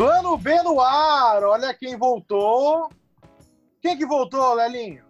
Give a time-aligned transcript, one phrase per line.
[0.00, 2.88] Plano B no ar, olha quem voltou.
[3.82, 5.04] Quem que voltou, Lelinho?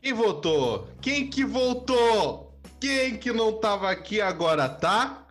[0.00, 0.88] Quem voltou?
[1.02, 2.58] Quem que voltou?
[2.80, 5.26] Quem que não tava aqui agora tá?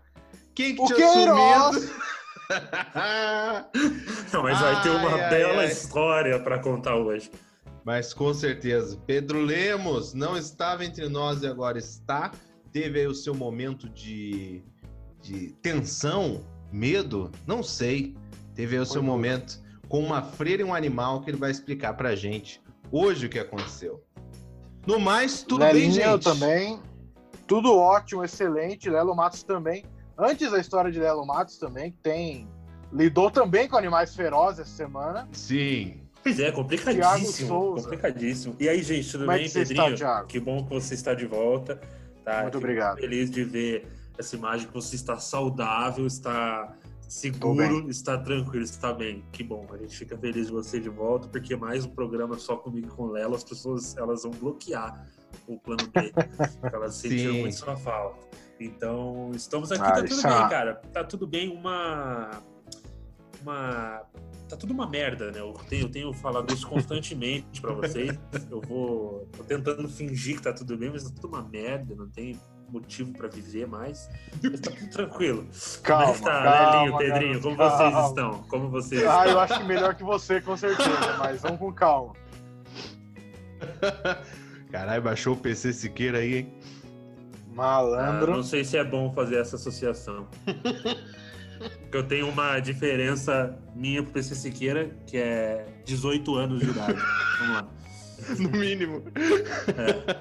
[0.54, 1.76] Quem que O tinha Queiroz.
[1.76, 2.04] sumido?
[4.32, 5.72] Não, mas vai ter uma Ai, ai, bela ai.
[5.72, 7.32] história para contar hoje.
[7.84, 12.32] Mas com certeza, Pedro Lemos não estava entre nós e agora está.
[12.72, 14.64] Teve aí o seu momento de,
[15.20, 18.16] de tensão, medo, não sei.
[18.56, 21.94] Teve aí o seu momento com uma freira e um animal que ele vai explicar
[21.94, 24.04] pra gente hoje o que aconteceu.
[24.86, 26.24] No mais, tudo bem, Lelinho gente?
[26.24, 26.80] também.
[27.48, 28.90] Tudo ótimo, excelente.
[28.90, 29.86] Lelo Matos também.
[30.18, 32.48] Antes da história de Lelo Matos também, que tem.
[32.92, 35.28] Lidou também com animais ferozes essa semana.
[35.32, 36.02] Sim.
[36.22, 37.48] Pois é, Thiago complicadíssimo.
[37.48, 37.84] Souza.
[37.84, 38.56] Complicadíssimo.
[38.60, 39.98] E aí, gente, tudo Como é bem, que você está, Pedrinho?
[39.98, 40.28] Thiago?
[40.28, 41.82] que bom que você está de volta.
[42.24, 42.44] Tá?
[42.44, 42.98] Muito Fico obrigado.
[43.00, 46.74] Feliz de ver essa imagem que você está saudável, está
[47.08, 49.24] seguro, está tranquilo, está bem.
[49.32, 49.66] Que bom.
[49.72, 52.90] A gente fica feliz de você de volta, porque mais um programa só comigo e
[52.90, 55.08] com o Lelo, as pessoas elas vão bloquear
[55.48, 56.12] o plano B.
[56.64, 58.28] elas sentiram muito sua falta.
[58.60, 60.76] Então, estamos aqui, Ah, tá tudo isso bem, é- cara.
[60.92, 62.30] Tá tudo bem, uma.
[63.42, 64.04] Uma.
[64.48, 65.40] Tá tudo uma merda, né?
[65.40, 68.18] Eu tenho, eu tenho falado isso constantemente pra vocês.
[68.52, 69.28] Eu vou.
[69.36, 73.14] Tô tentando fingir que tá tudo bem, mas tá tudo uma merda, não tem motivo
[73.14, 74.10] pra viver mais.
[74.44, 75.48] Mas tá tudo tranquilo.
[75.84, 77.42] Calma, Como é que tá, calma, Lelinho, Pedrinho?
[77.42, 77.78] Como calma.
[77.92, 78.44] vocês estão?
[78.50, 79.32] Como vocês Ah, estão?
[79.32, 82.14] eu acho que melhor que você, com certeza, mas vamos com calma.
[84.72, 86.54] Caralho, baixou o PC Siqueira aí, hein?
[87.52, 88.32] Ah, Malandro.
[88.32, 90.28] não sei se é bom fazer essa associação.
[91.82, 97.00] Porque eu tenho uma diferença minha pro PC Siqueira, que é 18 anos de idade.
[97.40, 97.68] Vamos lá.
[98.40, 99.04] No mínimo.
[99.16, 100.18] É,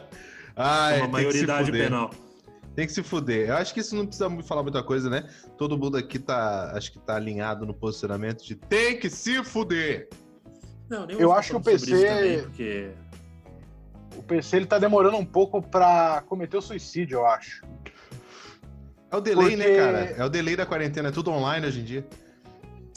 [0.55, 2.11] Ai, uma maioridade penal.
[2.75, 3.49] Tem que se fuder.
[3.51, 5.29] Eu acho que isso não precisa falar muita coisa, né?
[5.59, 10.09] Todo mundo aqui tá, acho que tá alinhado no posicionamento de tem que se fuder.
[10.89, 12.91] Não, nem Eu vou acho que o PC também, porque
[14.17, 17.63] O PC ele tá demorando um pouco pra cometer o suicídio, eu acho.
[19.11, 19.99] É o delay, né, Porque- cara?
[20.17, 22.07] É o delay da quarentena, é tudo online hoje em dia.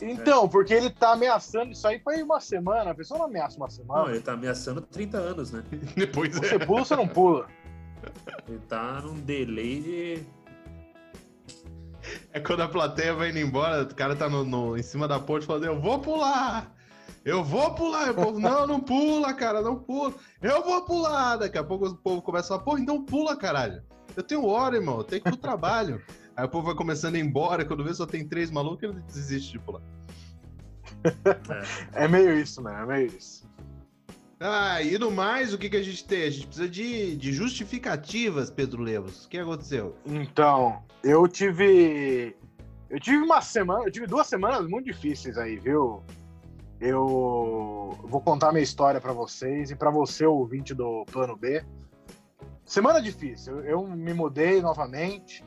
[0.01, 2.91] Então, porque ele tá ameaçando isso aí foi uma semana.
[2.91, 4.11] A pessoa não ameaça uma não, semana.
[4.11, 5.63] ele tá ameaçando 30 anos, né?
[5.95, 6.59] Depois Você é.
[6.59, 7.47] pula, você não pula.
[8.47, 10.23] Ele tá num delay de.
[12.31, 15.19] É quando a plateia vai indo embora, o cara tá no, no- em cima da
[15.19, 16.71] ponte falando, eu vou pular!
[17.23, 18.07] Eu vou pular!
[18.07, 20.13] E o povo, não, não pula, cara, não pula.
[20.41, 21.37] Eu vou pular!
[21.37, 23.81] Daqui a pouco o povo começa a falar, pô, então pula, caralho.
[24.15, 25.99] Eu tenho hora, irmão, eu tenho que ir pro trabalho.
[26.37, 28.99] Aí o povo vai começando a ir embora, quando vê só tem três malucos, ele
[29.07, 29.81] desiste de pular.
[31.93, 32.79] É meio isso, né?
[32.81, 33.47] É meio isso.
[34.39, 36.23] Ah, e no mais, o que, que a gente tem?
[36.23, 39.25] A gente precisa de, de justificativas, Pedro Lemos.
[39.25, 39.95] O que aconteceu?
[40.05, 42.35] Então, eu tive.
[42.89, 46.03] Eu tive uma semana, eu tive duas semanas muito difíceis aí, viu?
[46.79, 51.63] Eu vou contar minha história pra vocês e pra você, ouvinte do Plano B.
[52.65, 53.59] Semana difícil.
[53.59, 55.43] Eu, eu me mudei novamente.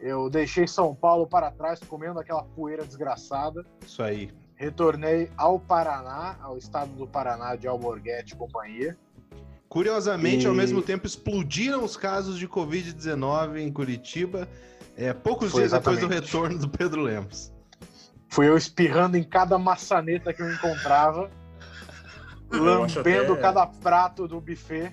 [0.00, 3.64] Eu deixei São Paulo para trás, comendo aquela poeira desgraçada.
[3.84, 4.30] Isso aí.
[4.58, 8.98] Retornei ao Paraná, ao estado do Paraná de Alborguete e companhia.
[9.68, 14.48] Curiosamente, E- ao mesmo tempo, explodiram os casos de Covid-19 em Curitiba,
[14.96, 16.24] é, poucos Foi dias depois do exatamente.
[16.26, 17.52] retorno do Pedro Lemos.
[18.28, 21.30] Fui eu espirrando em cada maçaneta que eu encontrava,
[22.50, 24.92] Eu lambendo até- cada prato do buffet.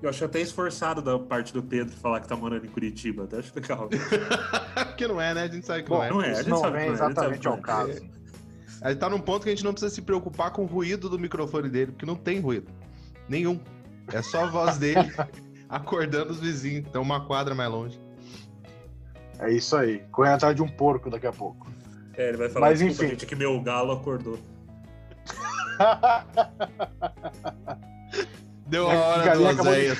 [0.00, 3.24] Eu acho até esforçado da parte do Pedro falar que tá morando em Curitiba.
[3.24, 3.88] Até acho legal.
[4.86, 5.42] Porque não é, né?
[5.42, 6.10] A gente sabe que Bom, não é.
[6.10, 8.10] Não é, a gente não sabe vem que não é, exatamente ao sabe
[8.82, 8.88] é.
[8.88, 11.18] Aí tá num ponto que a gente não precisa se preocupar com o ruído do
[11.18, 12.70] microfone dele, porque não tem ruído.
[13.28, 13.60] Nenhum.
[14.12, 15.12] É só a voz dele
[15.68, 16.86] acordando os vizinhos.
[16.88, 18.00] Então, uma quadra mais longe.
[19.38, 20.00] É isso aí.
[20.10, 21.70] Correndo atrás de um porco daqui a pouco.
[22.14, 23.08] É, ele vai falar, Mas, enfim.
[23.08, 24.38] gente, que meu galo acordou.
[28.66, 29.98] Deu a hora do acabou de Oséias.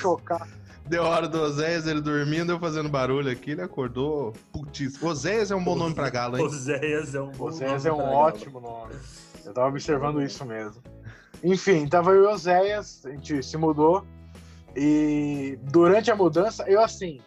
[0.87, 5.09] Deu a hora do Oséias, ele dormindo, eu fazendo barulho aqui, ele acordou putíssimo.
[5.09, 6.45] Oséias é um bom nome pra galo, hein?
[6.45, 8.17] Oséias é um bom Oséias nome é um pra galo.
[8.17, 8.95] ótimo nome.
[9.45, 10.81] Eu tava observando isso mesmo.
[11.43, 14.05] Enfim, tava eu e o Oséias, a gente se mudou.
[14.75, 17.19] E durante a mudança, eu assim,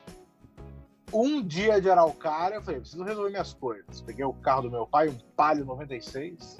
[1.13, 4.01] um dia de Araucária, eu falei, preciso resolver minhas coisas.
[4.01, 6.59] Peguei o carro do meu pai, um Palio 96,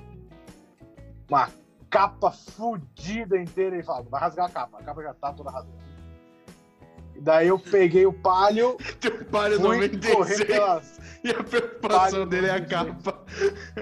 [1.29, 1.49] uma
[1.91, 5.84] capa fudida inteira, e falava, vai rasgar a capa, a capa já tá toda rasgada.
[7.21, 11.01] Daí eu peguei o Palio, Teu palio fui correr 96 pelas...
[11.23, 12.69] e a preocupação Palio dele é a 96.
[12.69, 13.25] capa.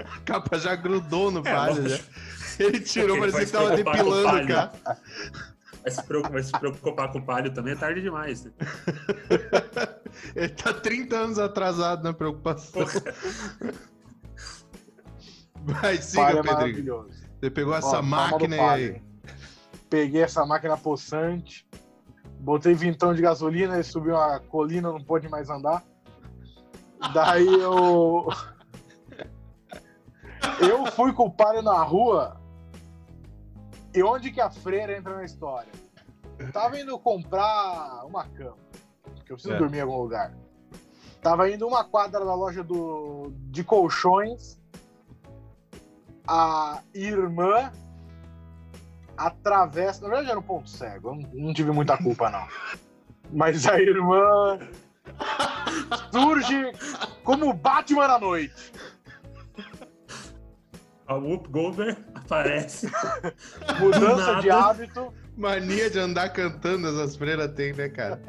[0.05, 1.83] A capa já grudou no É, palio, já.
[1.83, 2.11] lógico.
[2.59, 4.49] Ele tirou, parecia que tava o depilando, palio.
[4.49, 4.73] cara.
[5.83, 8.45] Vai se, preocupar, vai se preocupar com o palio também é tarde demais.
[8.45, 8.53] Né?
[10.37, 12.83] Ele tá 30 anos atrasado na preocupação.
[15.65, 16.55] Vai, Palio siga, é Pedrinho.
[16.55, 17.23] maravilhoso.
[17.41, 19.03] Você pegou Ó, essa do máquina Palio, aí.
[19.89, 21.67] Peguei essa máquina possante,
[22.43, 25.83] botei vintão de gasolina, ele subiu uma colina, não pôde mais andar.
[27.15, 28.27] Daí eu.
[30.61, 32.41] Eu fui com o Palio na rua.
[33.95, 35.71] E onde que a freira entra na história?
[36.53, 38.57] Tava indo comprar uma cama.
[39.03, 39.59] Porque eu preciso É.
[39.59, 40.35] dormir em algum lugar.
[41.21, 44.59] Tava indo uma quadra da loja do, de colchões.
[46.27, 47.71] A irmã
[49.17, 50.03] atravessa.
[50.03, 51.11] Na verdade, era um ponto cego.
[51.11, 52.47] Eu não, não tive muita culpa, não.
[53.33, 54.59] Mas a irmã
[56.13, 56.73] surge
[57.25, 58.73] como Batman à noite.
[61.07, 62.91] A Whoop Goldberg aparece.
[63.81, 65.13] Mudança de hábito.
[65.37, 68.21] Mania de andar cantando essas freiras tem, né, cara?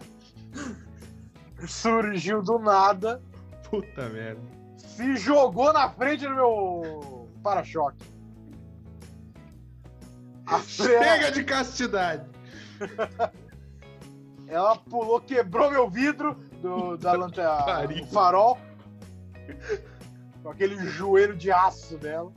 [1.66, 3.22] Surgiu do nada.
[3.68, 4.40] Puta merda.
[4.76, 8.09] Se jogou na frente do meu para-choque.
[10.66, 12.28] Chega de castidade.
[14.48, 18.58] ela pulou, quebrou meu vidro do, da lanterna, do farol.
[20.42, 22.32] Com aquele joelho de aço dela.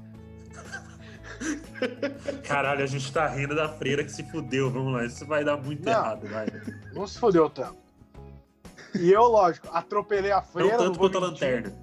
[2.48, 4.70] Caralho, a gente tá rindo da freira que se fudeu.
[4.72, 5.92] Vamos lá, isso vai dar muito Não.
[5.92, 6.48] errado, vai.
[6.94, 7.82] Não se fodeu tanto.
[8.96, 10.78] E eu, lógico, atropelei a Não freira.
[10.78, 11.74] tanto vou quanto a lanterna.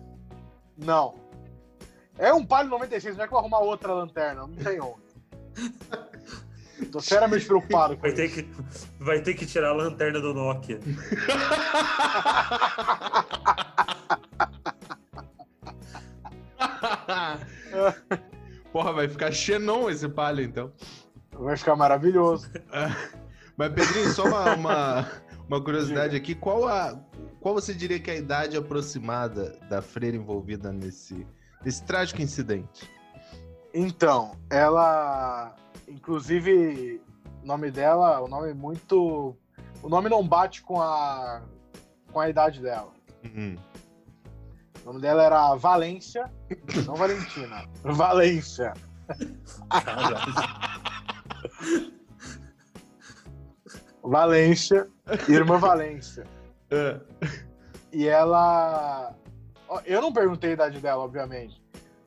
[0.77, 1.15] Não.
[2.17, 5.11] É um Palio 96, não é que eu vou arrumar outra lanterna, não tem onde.
[6.87, 8.17] Tô seriamente preocupado com Vai isso.
[8.17, 8.49] ter, que,
[8.99, 10.81] vai ter que tirar a lanterna do Nokia.
[18.73, 20.73] Porra, vai ficar xenon esse palio, então.
[21.33, 22.51] Vai ficar maravilhoso.
[23.57, 25.11] Mas, Pedrinho, só uma, uma,
[25.49, 26.35] uma curiosidade aqui.
[26.35, 26.99] Qual, a,
[27.41, 31.27] qual você diria que é a idade aproximada da freira envolvida nesse,
[31.65, 32.89] nesse trágico incidente?
[33.73, 35.55] Então, ela.
[35.89, 37.01] Inclusive,
[37.43, 39.37] o nome dela, o nome é muito.
[39.83, 41.43] O nome não bate com a.
[42.13, 42.93] com a idade dela.
[43.25, 43.57] Uhum.
[44.83, 46.31] O nome dela era Valência,
[46.87, 47.65] não Valentina.
[47.85, 48.73] Valência.
[54.03, 54.89] Valência,
[55.29, 56.25] irmã Valência.
[56.71, 56.99] É.
[57.93, 59.15] E ela.
[59.85, 61.60] Eu não perguntei a idade dela, obviamente.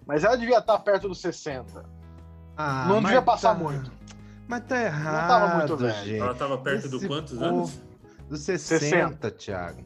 [0.06, 1.86] Mas ela devia estar perto dos 60.
[2.58, 3.92] Ah, não devia passar tá- muito.
[4.48, 6.06] Mas tá errado, tava muito velho.
[6.06, 6.20] gente.
[6.20, 7.80] Ela tava perto Esse do quantos povo- anos?
[8.30, 9.82] Dos 60, Thiago.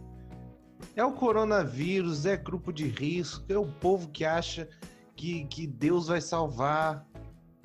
[0.95, 4.67] É o coronavírus, é grupo de risco, é o povo que acha
[5.15, 7.05] que, que Deus vai salvar.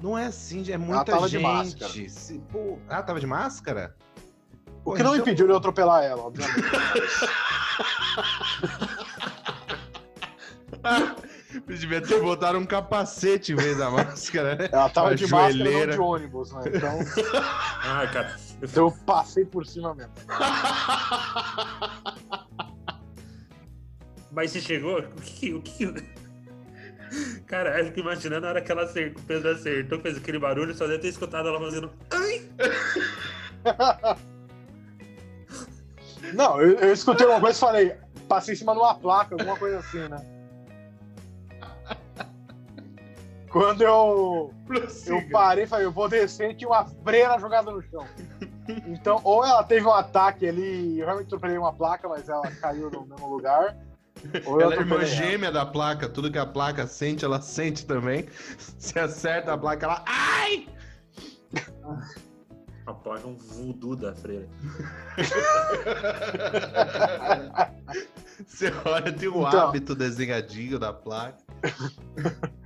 [0.03, 1.43] Não é assim, é muita tava de gente.
[1.43, 1.93] máscara.
[2.09, 3.95] Se- pô, ah, tava de máscara?
[4.81, 6.61] O Pô, que não então- impediu de eu atropelar ela, obviamente.
[11.67, 14.69] Devia ter botado um capacete em vez da máscara, né?
[14.73, 15.93] Ela tava Uma de máscara, não joelheira.
[15.93, 16.63] de ônibus, né?
[16.67, 16.99] Então,
[17.85, 18.37] Ah, cara.
[18.61, 20.13] Eu então eu passei por cima mesmo.
[24.31, 24.99] Mas você chegou?
[25.01, 25.55] O que.
[25.55, 25.93] O que...
[27.47, 30.75] Cara, eu fico imaginando a hora que ela acertou, o Pedro acertou, fez aquele barulho,
[30.75, 31.93] só deve ter escutado ela fazendo.
[32.11, 32.49] Ai!
[36.33, 37.95] Não, eu, eu escutei uma coisa e falei,
[38.27, 40.25] passei em cima de uma placa, alguma coisa assim, né?
[43.53, 44.55] Quando eu,
[45.07, 48.07] eu parei, falei, eu vou descer e tinha uma freira jogada no chão.
[48.87, 52.91] Então, ou ela teve um ataque ali, eu realmente atropelei uma placa, mas ela caiu
[52.91, 53.77] no mesmo lugar.
[54.47, 58.27] Ou Ela é irmã gêmea da placa, tudo que a placa sente, ela sente também.
[58.79, 60.03] Se acerta a placa, ela.
[60.07, 60.67] Ai!
[62.87, 64.49] A placa é um voodoo da freira.
[68.47, 69.69] Você olha, tem o Então.
[69.69, 71.37] hábito desenhadinho da placa.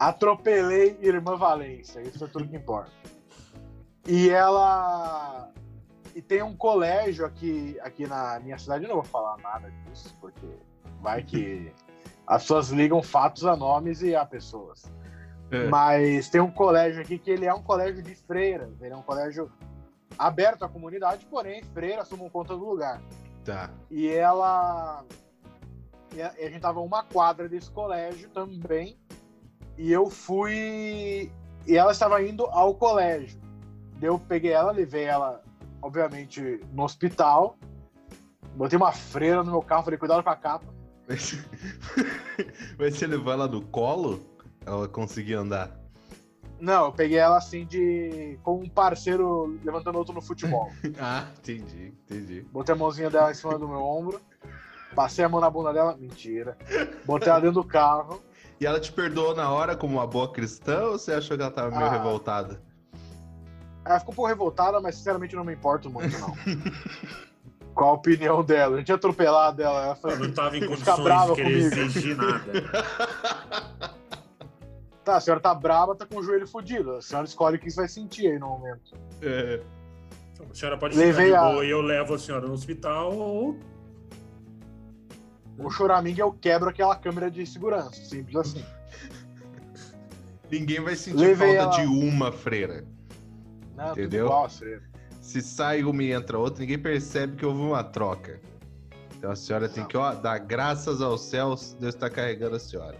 [0.00, 2.90] Atropelei Irmã Valência, isso é tudo que importa.
[4.08, 5.50] E ela.
[6.16, 10.16] E tem um colégio aqui, aqui na minha cidade, eu não vou falar nada disso,
[10.18, 10.46] porque
[11.02, 11.70] vai que
[12.26, 14.90] as pessoas ligam fatos a nomes e a pessoas.
[15.50, 15.66] É.
[15.66, 19.02] Mas tem um colégio aqui que ele é um colégio de freiras, ele é um
[19.02, 19.52] colégio
[20.18, 23.02] aberto à comunidade, porém freiras tomam conta do lugar.
[23.44, 23.70] Tá.
[23.90, 25.04] E ela.
[26.14, 28.98] E a, a gente tava uma quadra desse colégio também.
[29.76, 31.30] E eu fui.
[31.66, 33.40] E ela estava indo ao colégio.
[34.00, 35.42] Eu peguei ela, levei ela,
[35.82, 37.56] obviamente, no hospital.
[38.54, 40.66] Botei uma freira no meu carro, falei, cuidado com a capa.
[41.08, 41.38] Mas,
[42.78, 44.20] mas você levou ela no colo?
[44.64, 45.80] Ela conseguia andar.
[46.60, 48.38] Não, eu peguei ela assim de.
[48.42, 50.70] com um parceiro levantando outro no futebol.
[51.00, 52.42] Ah, entendi, entendi.
[52.52, 54.20] Botei a mãozinha dela em cima do meu ombro.
[54.94, 55.96] Passei a mão na bunda dela.
[55.96, 56.56] Mentira.
[57.06, 58.22] Botei ela dentro do carro.
[58.60, 61.50] E ela te perdoou na hora como uma boa cristã ou você achou que ela
[61.52, 61.90] tava meio Ah.
[61.90, 62.60] revoltada?
[63.86, 66.34] Ela ficou um pouco revoltada, mas sinceramente não me importo muito, não.
[67.74, 68.74] Qual a opinião dela?
[68.76, 69.76] A gente ia atropelar dela.
[69.78, 71.80] Ela Ela falou, não tava em condições brava de querer comigo.
[71.86, 72.42] exigir nada.
[75.04, 76.96] tá, a senhora tá brava, tá com o joelho fudido.
[76.96, 78.92] A senhora escolhe o que você vai sentir aí no momento.
[79.22, 79.62] É.
[80.50, 83.14] A senhora pode Levei ficar de a- boa e eu levo a senhora no hospital
[83.16, 83.56] ou
[85.62, 87.92] O choramingo eu quebro aquela câmera de segurança.
[88.04, 88.64] Simples assim.
[90.50, 92.84] Ninguém vai sentir Levei falta ela- de uma freira.
[93.76, 94.26] Não, tudo Entendeu?
[94.26, 94.82] igual, freira.
[95.20, 98.40] Se sai uma e entra outra, ninguém percebe que houve uma troca.
[99.16, 102.96] Então a senhora tem que, ó, dar graças aos céus, Deus está carregando a senhora.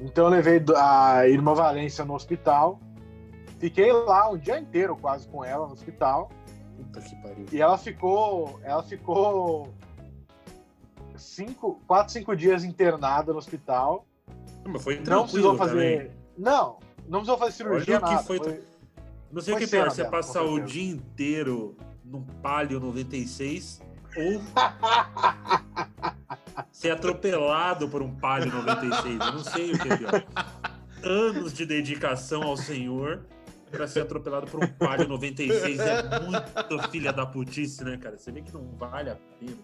[0.00, 2.80] Então eu levei a irmã Valência no hospital.
[3.58, 6.30] Fiquei lá um dia inteiro quase com ela no hospital.
[6.76, 7.46] Puta que pariu.
[7.52, 8.58] E ela ficou.
[8.62, 9.72] Ela ficou.
[11.18, 14.06] Cinco, quatro, cinco dias internada no hospital.
[14.66, 15.98] Mas foi Não precisou fazer.
[16.00, 16.10] também.
[16.36, 18.22] Não, não precisou fazer cirurgia, Olha nada.
[18.24, 18.62] foi- Foi-
[19.32, 23.80] Não sei o que é pior, você dela, passar o dia inteiro num Palio 96
[24.16, 24.40] ou
[26.72, 29.20] ser atropelado por um Palio 96.
[29.20, 30.24] Eu não sei o que é pior.
[31.02, 33.24] Anos de dedicação ao Senhor
[33.70, 38.16] pra ser atropelado por um Palio 96 é muito filha da putice, né, cara?
[38.16, 39.56] Você vê que não vale a pena.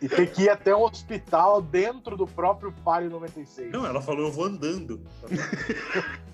[0.00, 3.72] E ter que ir até um hospital dentro do próprio Palio 96.
[3.72, 5.00] Não, ela falou, eu vou andando.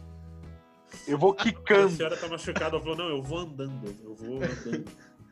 [1.09, 1.91] Eu vou A quicando.
[1.97, 4.85] senhora tá machucada, ela falou, não, eu vou andando, eu vou andando.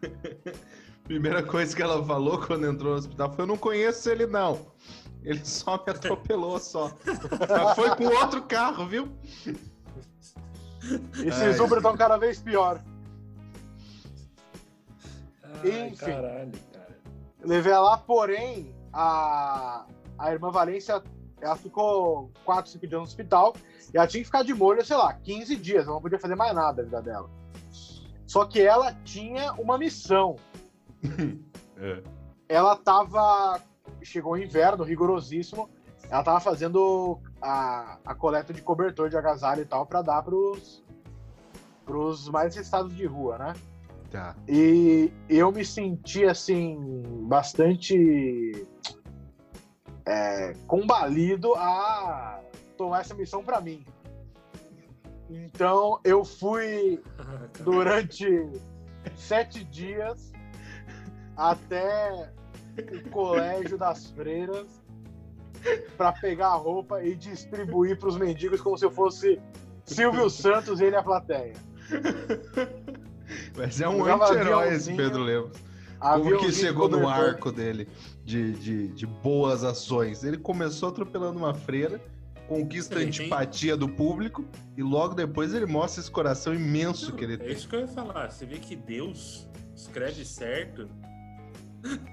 [1.04, 4.72] Primeira coisa que ela falou quando entrou no hospital foi: Eu não conheço ele, não.
[5.22, 6.96] Ele só me atropelou só.
[7.04, 9.08] Mas foi com outro carro, viu?
[11.24, 11.60] Esses.
[11.60, 12.82] Uber estão cada vez pior.
[15.42, 15.96] Ai, Enfim.
[15.96, 16.52] caralho,
[17.42, 19.86] ela lá, porém, a,
[20.18, 21.02] a irmã Valência,
[21.40, 23.54] ela ficou 4, 5 dias no hospital
[23.92, 26.34] e ela tinha que ficar de molho, sei lá, 15 dias, ela não podia fazer
[26.34, 27.30] mais nada da vida dela.
[28.26, 30.36] Só que ela tinha uma missão.
[31.82, 32.02] É.
[32.46, 33.58] Ela tava.
[34.02, 35.70] Chegou o inverno rigorosíssimo,
[36.10, 40.84] ela tava fazendo a, a coleta de cobertor de agasalho e tal para dar pros,
[41.86, 43.54] pros mais necessitados de rua, né?
[44.10, 44.34] Tá.
[44.48, 48.66] E eu me senti assim bastante
[50.04, 52.40] é, combalido a
[52.76, 53.84] tomar essa missão para mim.
[55.28, 57.00] Então eu fui
[57.62, 58.26] durante
[59.14, 60.32] sete dias
[61.36, 62.32] até
[62.76, 64.66] o colégio das freiras
[65.96, 69.40] para pegar a roupa e distribuir para os mendigos como se eu fosse
[69.84, 71.54] Silvio Santos e ele a plateia.
[73.56, 75.56] Mas é um anti-herói esse Pedro Lemos.
[75.98, 77.86] Como que chegou no arco dele
[78.24, 80.24] de, de, de boas ações?
[80.24, 82.00] Ele começou atropelando uma freira,
[82.48, 84.44] conquista a antipatia do público
[84.78, 87.52] e logo depois ele mostra esse coração imenso que ele É tem.
[87.52, 88.30] isso que eu ia falar.
[88.30, 90.88] Você vê que Deus escreve certo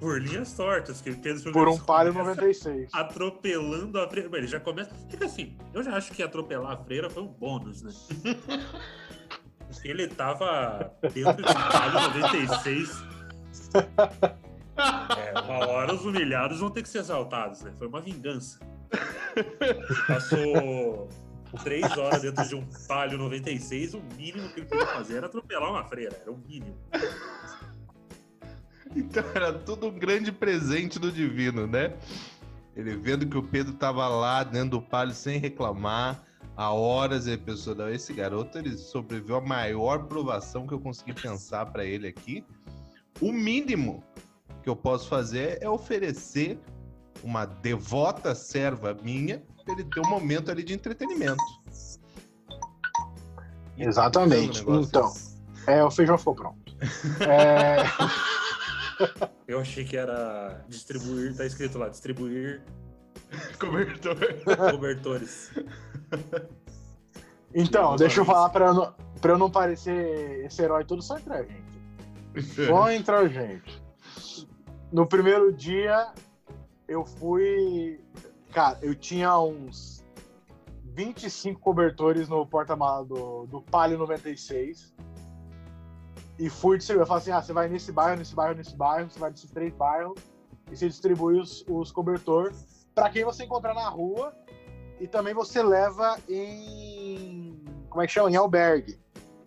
[0.00, 1.02] por linhas tortas.
[1.02, 2.88] Que Pedro Por um palio começa 96.
[2.94, 4.30] Atropelando a freira.
[4.34, 4.90] Ele já começa.
[5.12, 7.92] É que assim, eu já acho que atropelar a freira foi um bônus, né?
[9.68, 13.04] Porque ele tava dentro de um palio 96.
[14.78, 17.72] É, uma hora os humilhados vão ter que ser exaltados, né?
[17.78, 18.60] Foi uma vingança.
[20.06, 21.08] Passou
[21.64, 25.70] três horas dentro de um palio 96, o mínimo que ele podia fazer era atropelar
[25.70, 26.76] uma freira, era o mínimo.
[28.94, 31.94] Então era tudo um grande presente do divino, né?
[32.74, 36.22] Ele vendo que o Pedro tava lá dentro do palio sem reclamar,
[36.56, 41.12] há horas ele pensou, não, esse garoto ele sobreviveu à maior provação que eu consegui
[41.12, 42.44] pensar pra ele aqui.
[43.20, 44.02] O mínimo
[44.62, 46.58] que eu posso fazer é oferecer
[47.22, 51.42] uma devota serva minha pra ele ter um momento ali de entretenimento.
[53.76, 54.68] E Exatamente.
[54.68, 55.12] um Então.
[55.66, 56.66] É, o feijão ficou pronto.
[57.20, 57.78] É,
[59.46, 62.62] Eu achei que era distribuir, tá escrito lá, distribuir
[63.58, 64.16] Cobertor.
[64.70, 65.52] cobertores.
[67.54, 71.18] então, deixa eu falar pra eu, não, pra eu não parecer esse herói todo só
[71.18, 71.66] entre a gente.
[72.66, 73.82] Só entre a gente.
[74.92, 76.12] No primeiro dia,
[76.86, 77.98] eu fui.
[78.52, 80.04] Cara, eu tinha uns
[80.84, 84.94] 25 cobertores no porta-mala do, do Palio 96.
[86.38, 87.04] E fui distribuir.
[87.04, 89.50] Eu falei assim: ah, você vai nesse bairro, nesse bairro, nesse bairro, você vai nesses
[89.50, 90.20] três bairros
[90.70, 94.34] e você distribui os, os cobertores para quem você encontrar na rua
[94.98, 97.62] e também você leva em.
[97.90, 98.30] Como é que chama?
[98.30, 98.98] Em albergue.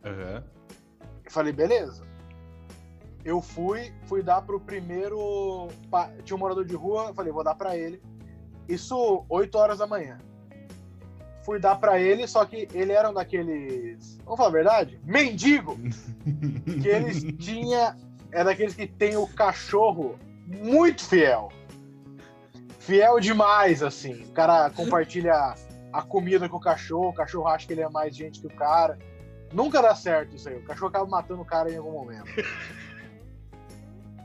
[0.06, 0.44] Aham.
[1.26, 2.08] Eu falei, beleza.
[3.26, 5.68] Eu fui, fui dar pro primeiro.
[6.24, 8.00] Tinha um morador de rua, eu falei, vou dar pra ele.
[8.68, 10.20] Isso 8 horas da manhã.
[11.44, 14.20] Fui dar pra ele, só que ele era um daqueles.
[14.24, 15.02] Vamos falar a verdade?
[15.04, 15.76] Mendigo!
[16.82, 17.98] Que eles tinha.
[18.32, 21.50] É daqueles que tem o cachorro muito fiel.
[22.80, 24.24] Fiel demais, assim.
[24.24, 25.54] O cara compartilha
[25.94, 28.56] a comida com o cachorro, o cachorro acha que ele é mais gente que o
[28.56, 28.98] cara.
[29.54, 30.56] Nunca dá certo isso aí.
[30.58, 32.26] O cachorro acaba matando o cara em algum momento.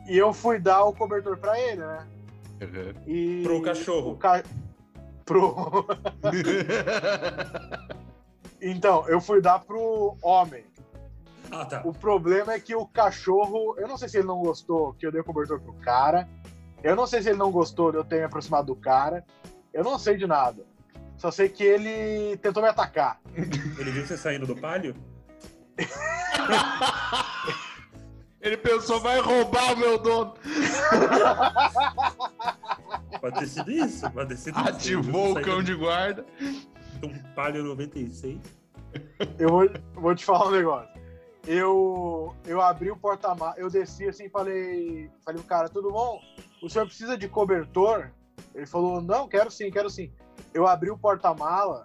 [0.07, 2.07] E eu fui dar o cobertor pra ele, né?
[2.61, 2.93] Uhum.
[3.07, 4.13] E Pro cachorro.
[4.13, 4.43] o ca-
[5.25, 5.87] Pro...
[8.61, 10.65] Então, eu fui dar pro homem.
[11.51, 11.83] Ah, tá.
[11.85, 15.13] O problema é que o cachorro, eu não sei se ele não gostou que eu
[15.13, 16.27] dei o cobertor pro cara.
[16.85, 19.25] Eu não sei se ele não gostou de eu ter me aproximado do cara.
[19.73, 20.67] Eu não sei de nada.
[21.17, 23.19] Só sei que ele tentou me atacar.
[23.35, 24.95] Ele viu você saindo do palio?
[28.41, 30.35] Ele pensou, vai roubar o meu dono.
[33.19, 34.11] Pode ter sido isso.
[34.11, 34.69] Pode ter sido isso.
[34.69, 36.27] Ativou o Ele viu cão de guarda.
[37.03, 38.39] Um palio 96.
[39.39, 40.93] Eu vou, vou te falar um negócio.
[41.47, 46.21] Eu, eu abri o porta-malas, eu desci assim e falei, falei pro cara, tudo bom?
[46.65, 48.11] O senhor precisa de cobertor?
[48.55, 50.11] Ele falou, não, quero sim, quero sim.
[50.55, 51.85] Eu abri o porta-mala,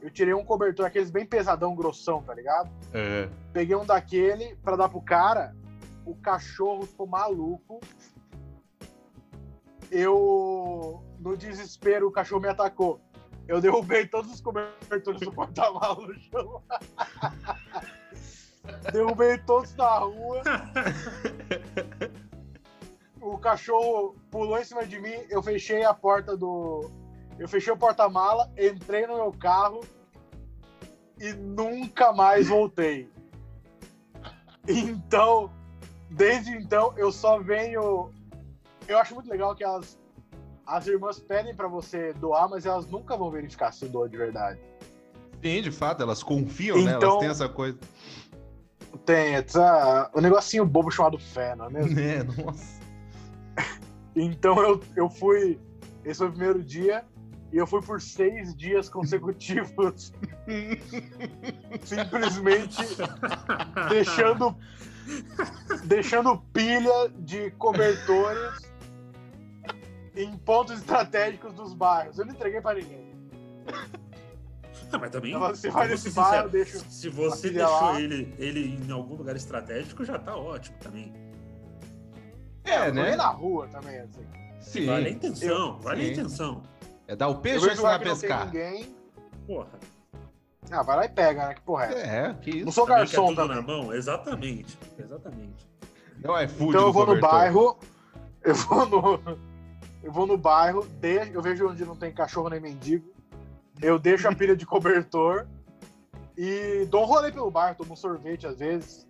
[0.00, 2.70] eu tirei um cobertor, aqueles bem pesadão, grossão, tá ligado?
[2.94, 3.30] Uhum.
[3.52, 5.54] Peguei um daquele pra dar pro cara,
[6.06, 7.80] o cachorro ficou maluco.
[9.90, 12.98] Eu, no desespero, o cachorro me atacou.
[13.46, 16.62] Eu derrubei todos os cobertores do porta-malas no chão.
[18.90, 20.42] derrubei todos na rua.
[23.20, 25.14] O cachorro pulou em cima de mim.
[25.28, 26.90] Eu fechei a porta do.
[27.38, 29.80] Eu fechei o porta-mala, entrei no meu carro
[31.20, 33.08] e nunca mais voltei.
[34.66, 35.50] Então,
[36.10, 38.10] desde então, eu só venho.
[38.86, 39.98] Eu acho muito legal que elas.
[40.66, 44.60] As irmãs pedem pra você doar, mas elas nunca vão verificar se doa de verdade.
[45.42, 46.90] Sim, de fato, elas confiam, né?
[46.92, 47.78] Elas Então- têm essa coisa.
[49.06, 51.96] Tem essa, o negocinho bobo chamado fé, não é mesmo?
[52.00, 52.77] É, nossa.
[54.16, 55.60] Então eu, eu fui.
[56.04, 57.04] Esse foi o primeiro dia.
[57.52, 60.12] E eu fui por seis dias consecutivos.
[61.84, 62.82] simplesmente
[63.88, 64.56] deixando.
[65.84, 68.68] deixando pilha de cobertores
[70.16, 72.18] em pontos estratégicos dos bairros.
[72.18, 73.14] Eu não entreguei pra ninguém.
[74.92, 75.38] Ah, mas também.
[75.38, 76.78] Você vai nesse bairro, deixa.
[76.78, 78.00] Se você deixou lá.
[78.00, 81.12] ele, ele em algum lugar estratégico, já tá ótimo também.
[82.68, 83.16] É, Eu né?
[83.16, 84.26] na rua também, assim.
[84.60, 84.86] Sim.
[84.86, 86.12] Vale a intenção, vale a sim.
[86.12, 86.62] intenção.
[87.06, 88.46] É dar o Eu peixe lugar vai que não tem pescar.
[88.46, 88.96] ninguém.
[89.46, 89.68] Porra.
[90.70, 91.54] Ah, vai lá e pega, né?
[91.54, 91.92] Que porra é?
[92.28, 92.72] É, que Não isso.
[92.72, 93.56] sou Também quer garçom tudo também.
[93.56, 93.94] na mão?
[93.94, 94.78] Exatamente.
[94.98, 95.66] Exatamente.
[96.22, 97.30] Não é food Então eu vou no cobertor.
[97.30, 97.78] bairro,
[98.44, 99.38] eu vou no.
[100.02, 103.10] Eu vou no bairro, de- eu vejo onde não tem cachorro nem mendigo,
[103.82, 105.46] eu deixo a pilha de cobertor
[106.36, 109.07] e dou um rolê pelo bairro, tomo um sorvete às vezes.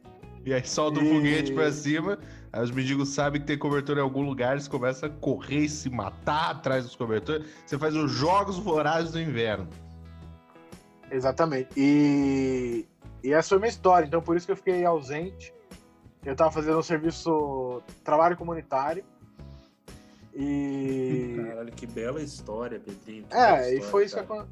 [0.49, 2.19] E aí solta o E- foguete pra cima,
[2.51, 5.69] aí os mendigos sabem que tem cobertor em algum lugar, eles começam a correr e
[5.69, 7.47] se matar atrás dos cobertores.
[7.67, 9.69] Você faz os jogos vorazes do inverno.
[11.11, 11.69] Exatamente.
[11.77, 12.87] E,
[13.23, 15.53] e essa foi minha história, então por isso que eu fiquei ausente.
[16.25, 19.05] Eu tava fazendo um serviço trabalho comunitário.
[20.35, 21.35] E.
[21.47, 23.25] Caralho, que bela história, Pedrinho.
[23.25, 24.41] que É, bela e história, foi isso que cara.
[24.43, 24.49] acon-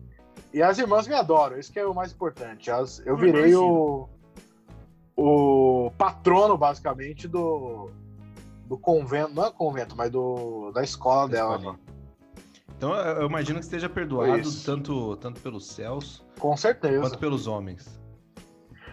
[0.53, 2.71] E as irmãs me adoram, isso que é o mais importante.
[2.71, 4.09] As- eu virei o,
[5.17, 7.91] o patrono, basicamente, do,
[8.67, 11.79] do convento, não é convento, mas do, da escola Da dela.
[12.77, 14.65] Então eu eu imagino que esteja perdoado Isso.
[14.67, 17.01] tanto, tanto pelos céus Com certeza.
[17.01, 17.99] quanto pelos homens.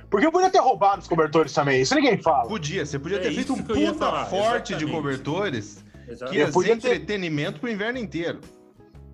[0.09, 2.47] Porque eu podia ter roubado os cobertores também, isso ninguém fala.
[2.47, 4.91] Podia, você podia É ter feito um eu puta falar, forte de exatamente.
[4.95, 6.33] cobertores que Exato.
[6.35, 8.39] ia Eu podia ser ter- entretenimento pro inverno inteiro.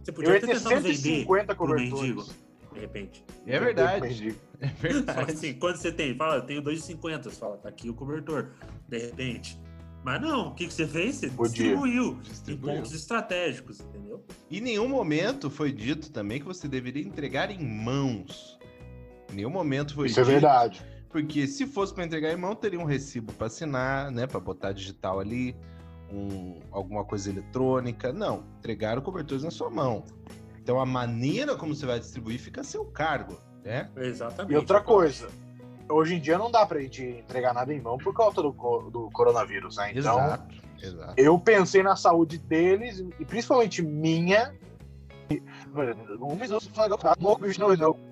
[0.03, 2.48] Você Eu podia ia ter ter tentado vender 150 pro mendigo, cobertores.
[2.79, 3.25] De repente.
[3.45, 4.35] É verdade.
[4.61, 5.31] É Fala verdade.
[5.31, 6.15] assim, quando você tem?
[6.15, 7.23] Fala, eu tenho 2,50.
[7.23, 8.49] Você fala, tá aqui o cobertor.
[8.87, 9.59] De repente.
[10.03, 11.17] Mas não, o que, que você fez?
[11.17, 12.73] Você distribuiu, Distribuiu.
[12.73, 14.23] em pontos estratégicos, entendeu?
[14.49, 18.57] Em nenhum momento foi dito também que você deveria entregar em mãos.
[19.31, 20.31] Em nenhum momento foi Isso é dito.
[20.31, 20.81] verdade.
[21.09, 24.25] Porque se fosse para entregar em mão, teria um recibo para assinar, né?
[24.25, 25.55] Para botar digital ali,
[26.11, 28.13] um, alguma coisa eletrônica.
[28.13, 30.05] Não, entregaram cobertores na sua mão.
[30.69, 33.89] Então a maneira como você vai distribuir fica a seu cargo, né?
[33.97, 34.53] Exatamente.
[34.53, 35.27] E outra coisa,
[35.89, 39.09] hoje em dia não dá pra gente entregar nada em mão por causa do, do
[39.11, 39.93] coronavírus, né?
[39.95, 41.13] Então, Exato, exato.
[41.17, 44.53] eu pensei na saúde deles e principalmente minha.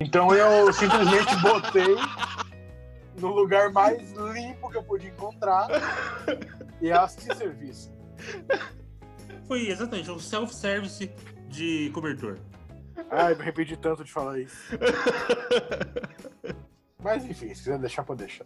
[0.00, 1.94] Então eu simplesmente botei
[3.20, 5.68] no lugar mais limpo que eu podia encontrar
[6.82, 7.92] e elas se serviço.
[9.46, 11.08] Foi exatamente um self-service
[11.48, 12.40] de cobertor.
[13.10, 14.56] Ai, me arrependi tanto de falar isso.
[17.02, 18.44] Mas enfim, se quiser deixar, pode deixar.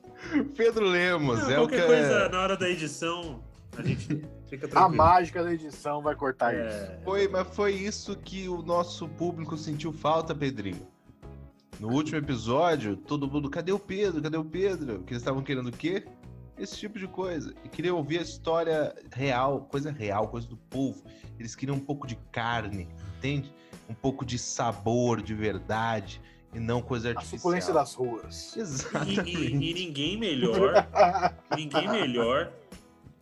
[0.56, 1.76] Pedro Lemos, Não, é o que.
[1.76, 3.42] qualquer coisa, na hora da edição,
[3.76, 4.06] a gente
[4.48, 4.96] fica A tranquilo.
[4.96, 6.76] mágica da edição vai cortar isso.
[6.76, 10.86] É, Foi, mas foi isso que o nosso público sentiu falta, Pedrinho.
[11.80, 14.20] No último episódio, todo mundo, cadê o Pedro?
[14.22, 15.02] Cadê o Pedro?
[15.02, 16.04] Que eles estavam querendo o quê?
[16.58, 17.54] Esse tipo de coisa.
[17.64, 21.02] E queria ouvir a história real, coisa real, coisa do povo.
[21.38, 22.86] Eles queriam um pouco de carne,
[23.16, 23.52] entende?
[23.88, 26.20] Um pouco de sabor, de verdade,
[26.54, 27.38] e não coisa A artificial.
[27.38, 28.54] suculência das ruas.
[28.56, 29.30] E, Exatamente.
[29.36, 30.88] e- e ninguém melhor,
[31.56, 32.52] ninguém melhor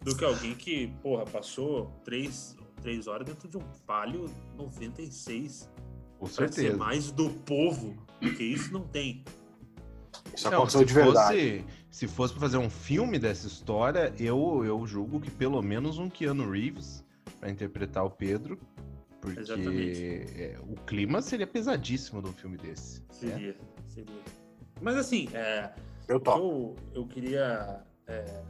[0.03, 5.69] do que alguém que, porra, passou três, três horas dentro de um palio 96
[6.19, 6.77] Com pra ser certeza.
[6.77, 9.25] mais do povo, porque isso não tem.
[10.35, 11.35] Isso Não, aconteceu se de verdade.
[11.59, 15.99] Fosse, se fosse pra fazer um filme dessa história, eu, eu julgo que pelo menos
[15.99, 17.05] um Keanu Reeves
[17.39, 18.59] pra interpretar o Pedro.
[19.21, 20.03] Porque Exatamente.
[20.37, 23.01] é, o clima seria pesadíssimo de um filme desse.
[23.01, 23.07] né?
[23.11, 23.57] Seria,
[23.87, 24.15] seria.
[24.81, 25.71] Mas assim, é,
[26.09, 26.39] Eu o que topo.
[26.41, 28.43] eu, eu queria é,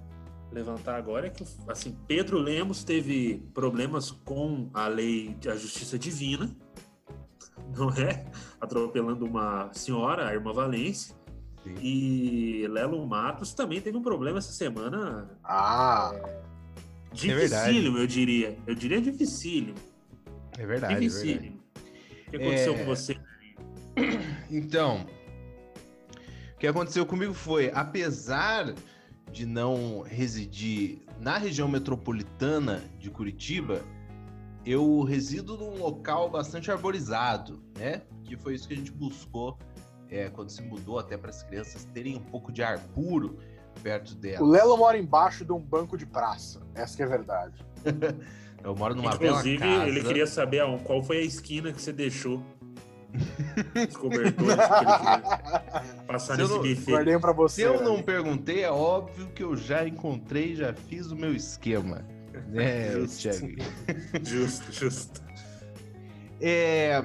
[0.53, 6.49] levantar agora é que assim, Pedro Lemos teve problemas com a lei da justiça divina,
[7.77, 8.25] não é?
[8.61, 11.17] Atropelando uma senhora, a irmã Valência.
[11.65, 11.75] Sim.
[11.83, 16.11] E Lelo Matos também teve um problema essa semana Ah,
[17.13, 18.57] dificílimo, eu diria.
[18.67, 19.77] Eu diria dificílimo.
[20.59, 21.01] É verdade, é verdade.
[21.01, 21.61] Dificílimo.
[22.27, 22.79] O que aconteceu É.
[22.79, 23.17] com você?
[24.51, 25.07] Então,
[26.55, 28.75] o que aconteceu comigo foi, apesar
[29.31, 33.83] de não residir na região metropolitana de Curitiba,
[34.65, 38.03] eu resido num local bastante arborizado, né?
[38.25, 39.57] Que foi isso que a gente buscou
[40.09, 43.39] é, quando se mudou até para as crianças terem um pouco de ar puro
[43.83, 44.49] perto o delas.
[44.49, 46.61] Lelo mora embaixo de um banco de praça.
[46.75, 47.65] Essa que é a verdade.
[48.63, 49.89] Eu moro numa bela Inclusive, casa.
[49.89, 52.45] ele queria saber qual foi a esquina que você deixou
[53.89, 56.91] os cobertores que ele queria passar Se nesse não- buffet.
[56.93, 57.55] Guardei pra você.
[57.57, 58.03] Se eu não né?
[58.03, 62.05] perguntei, é óbvio que eu já encontrei, já fiz o meu esquema.
[62.49, 63.19] Né, Justo.
[63.23, 63.49] Thiago?
[64.23, 65.23] Justo, justo.
[66.41, 67.05] É...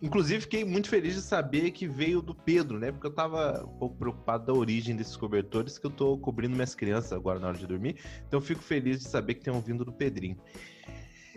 [0.00, 2.92] Inclusive, fiquei muito feliz de saber que veio do Pedro, né?
[2.92, 6.74] Porque eu tava um pouco preocupado da origem desses cobertores, que eu tô cobrindo minhas
[6.74, 7.96] crianças agora na hora de dormir.
[8.26, 10.36] Então, eu fico feliz de saber que tenham vindo do Pedrinho.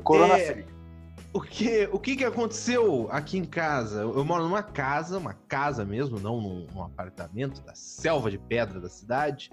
[0.04, 0.66] Corona É.
[1.34, 4.02] O que, o que que aconteceu aqui em casa?
[4.02, 8.38] Eu eu moro numa casa, uma casa mesmo, não num, num apartamento da selva de
[8.38, 9.50] pedra da cidade.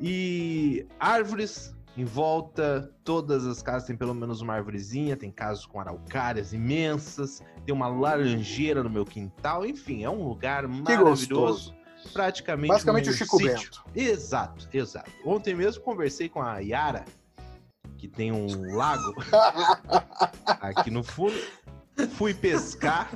[0.00, 5.80] E árvores em volta, todas as casas têm pelo menos uma árvorezinha, tem casas com
[5.80, 11.74] araucárias imensas, tem uma laranjeira no meu quintal, enfim, é um lugar maravilhoso.
[12.12, 13.54] Praticamente Basicamente um o Chico sítio.
[13.54, 13.84] Bento.
[13.94, 15.10] Exato, exato.
[15.24, 17.04] Ontem mesmo conversei com a Yara,
[17.98, 19.14] que tem um lago
[20.46, 21.36] aqui no fundo.
[22.12, 23.10] Fui pescar.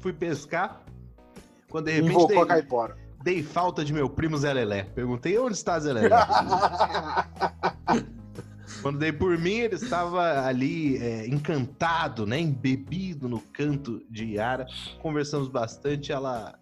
[0.00, 0.82] Fui pescar.
[1.68, 2.98] Quando de repente Invocou a dei, caipora.
[3.22, 4.84] Dei falta de meu primo Zé Lelé.
[4.84, 6.10] Perguntei onde está Zé Lelé.
[8.80, 12.40] Quando dei por mim, ele estava ali é, encantado, né?
[12.40, 14.66] Embebido no canto de Yara.
[15.00, 16.58] Conversamos bastante, ela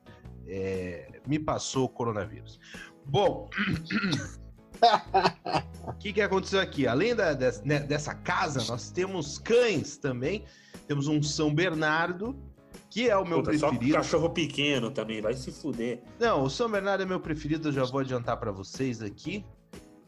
[0.46, 2.60] é, me passou o coronavírus.
[3.06, 3.48] Bom,
[5.86, 6.86] o que, que aconteceu aqui?
[6.86, 10.44] Além da- des- né, dessa casa, nós temos cães também.
[10.86, 12.36] Temos um São Bernardo,
[12.90, 13.96] que é o meu Puta, só preferido.
[13.96, 16.02] cachorro pequeno também, vai se fuder.
[16.18, 19.44] Não, o São Bernardo é meu preferido, eu já vou adiantar pra vocês aqui.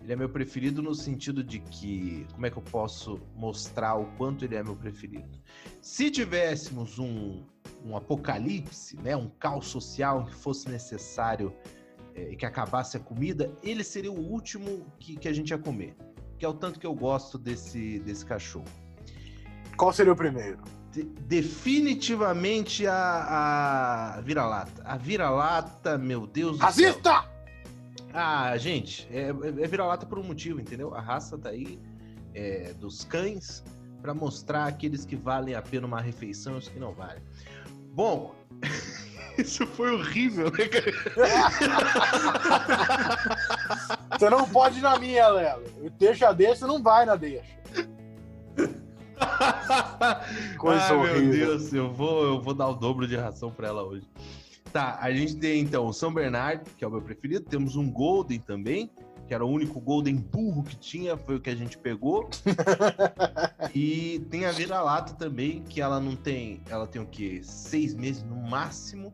[0.03, 4.07] Ele é meu preferido no sentido de que, como é que eu posso mostrar o
[4.17, 5.39] quanto ele é meu preferido?
[5.81, 7.45] Se tivéssemos um,
[7.85, 11.55] um apocalipse, né, um caos social que fosse necessário
[12.17, 15.59] é, e que acabasse a comida, ele seria o último que, que a gente ia
[15.59, 15.95] comer.
[16.37, 18.67] Que é o tanto que eu gosto desse, desse cachorro.
[19.77, 20.82] Qual seria o primeiro?
[20.93, 24.83] De- definitivamente a, a vira-lata.
[24.85, 26.91] A vira-lata, meu Deus do céu.
[26.91, 27.25] Racista!
[28.15, 30.95] Ah, gente, é, é vira-lata por um motivo, entendeu?
[30.95, 31.79] A raça tá aí
[32.35, 33.65] é, dos cães
[34.03, 37.23] pra mostrar aqueles que valem a pena uma refeição e os que não valem.
[37.95, 38.35] Bom,
[39.39, 40.93] isso foi horrível, né, cara?
[44.19, 45.65] Você não pode ir na minha, Lelo.
[45.99, 47.62] Deixa desse, não vai na deixa.
[50.59, 51.47] Coisa meu horrível.
[51.47, 54.07] Deus, eu vou, eu vou dar o dobro de ração pra ela hoje.
[54.73, 57.45] Tá, a gente tem então o São Bernardo, que é o meu preferido.
[57.45, 58.91] Temos um Golden também,
[59.29, 62.29] que era o único Golden burro que tinha, foi o que a gente pegou.
[63.75, 66.63] e tem a vira-lata também, que ela não tem.
[66.71, 67.41] Ela tem o quê?
[67.43, 69.13] Seis meses no máximo.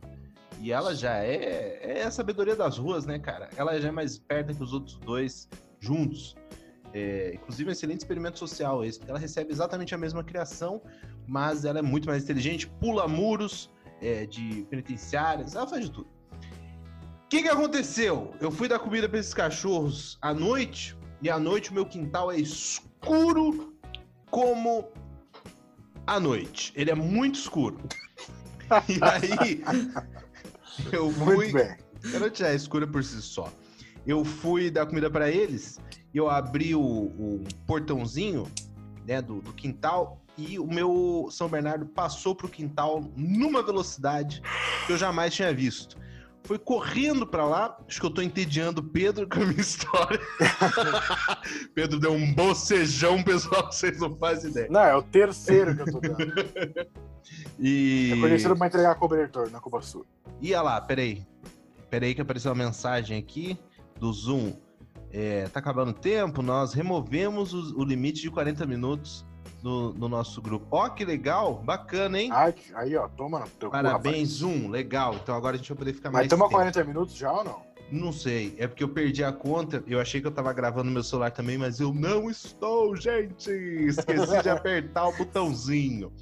[0.61, 3.49] E ela já é, é a sabedoria das ruas, né, cara?
[3.57, 5.49] Ela já é mais esperta que os outros dois
[5.81, 6.37] juntos.
[6.92, 9.01] É, inclusive, um excelente experimento social esse.
[9.07, 10.83] Ela recebe exatamente a mesma criação,
[11.27, 13.70] mas ela é muito mais inteligente, pula muros
[14.01, 16.09] é, de penitenciárias, ela faz de tudo.
[17.24, 18.33] O que, que aconteceu?
[18.40, 22.33] Eu fui dar comida para esses cachorros à noite, e à noite o meu quintal
[22.33, 23.74] é escuro
[24.31, 24.88] como
[26.07, 26.72] a noite.
[26.74, 27.79] Ele é muito escuro.
[28.88, 29.62] E aí,
[30.92, 31.37] eu fui.
[31.37, 31.77] Muito bem.
[32.12, 33.53] Eu não é escura por si só.
[34.07, 35.79] Eu fui dar comida para eles
[36.12, 38.47] e eu abri o, o portãozinho
[39.07, 44.42] né, do, do, quintal e o meu São Bernardo passou pro quintal numa velocidade
[44.87, 45.97] que eu jamais tinha visto.
[46.44, 50.21] Foi correndo para lá, acho que eu tô entediando o Pedro com a minha história.
[51.75, 54.68] Pedro deu um bocejão, pessoal, vocês não fazem ideia.
[54.71, 56.33] Não, é o terceiro que eu tô dando.
[57.59, 58.12] e...
[58.14, 60.07] É conhecido pra entregar cobertor na Cuba Sul.
[60.40, 61.27] Ia lá, peraí.
[61.90, 63.59] Peraí que apareceu uma mensagem aqui
[63.99, 64.55] do Zoom.
[65.12, 69.25] É, tá acabando o tempo, nós removemos o, o limite de 40 minutos
[69.62, 70.66] no, no, nosso grupo.
[70.71, 72.31] Ó, que legal, bacana, hein?
[72.33, 75.14] Ai, aí, ó, toma no teu Parabéns, cu, Zoom, legal.
[75.14, 76.57] Então agora a gente vai poder ficar Mas mais estamos tempo.
[76.57, 77.68] 40 minutos já ou não?
[77.90, 79.83] Não sei, é porque eu perdi a conta.
[79.87, 83.51] Eu achei que eu tava gravando no meu celular também, mas eu não estou, gente!
[83.51, 86.12] Esqueci de apertar o botãozinho.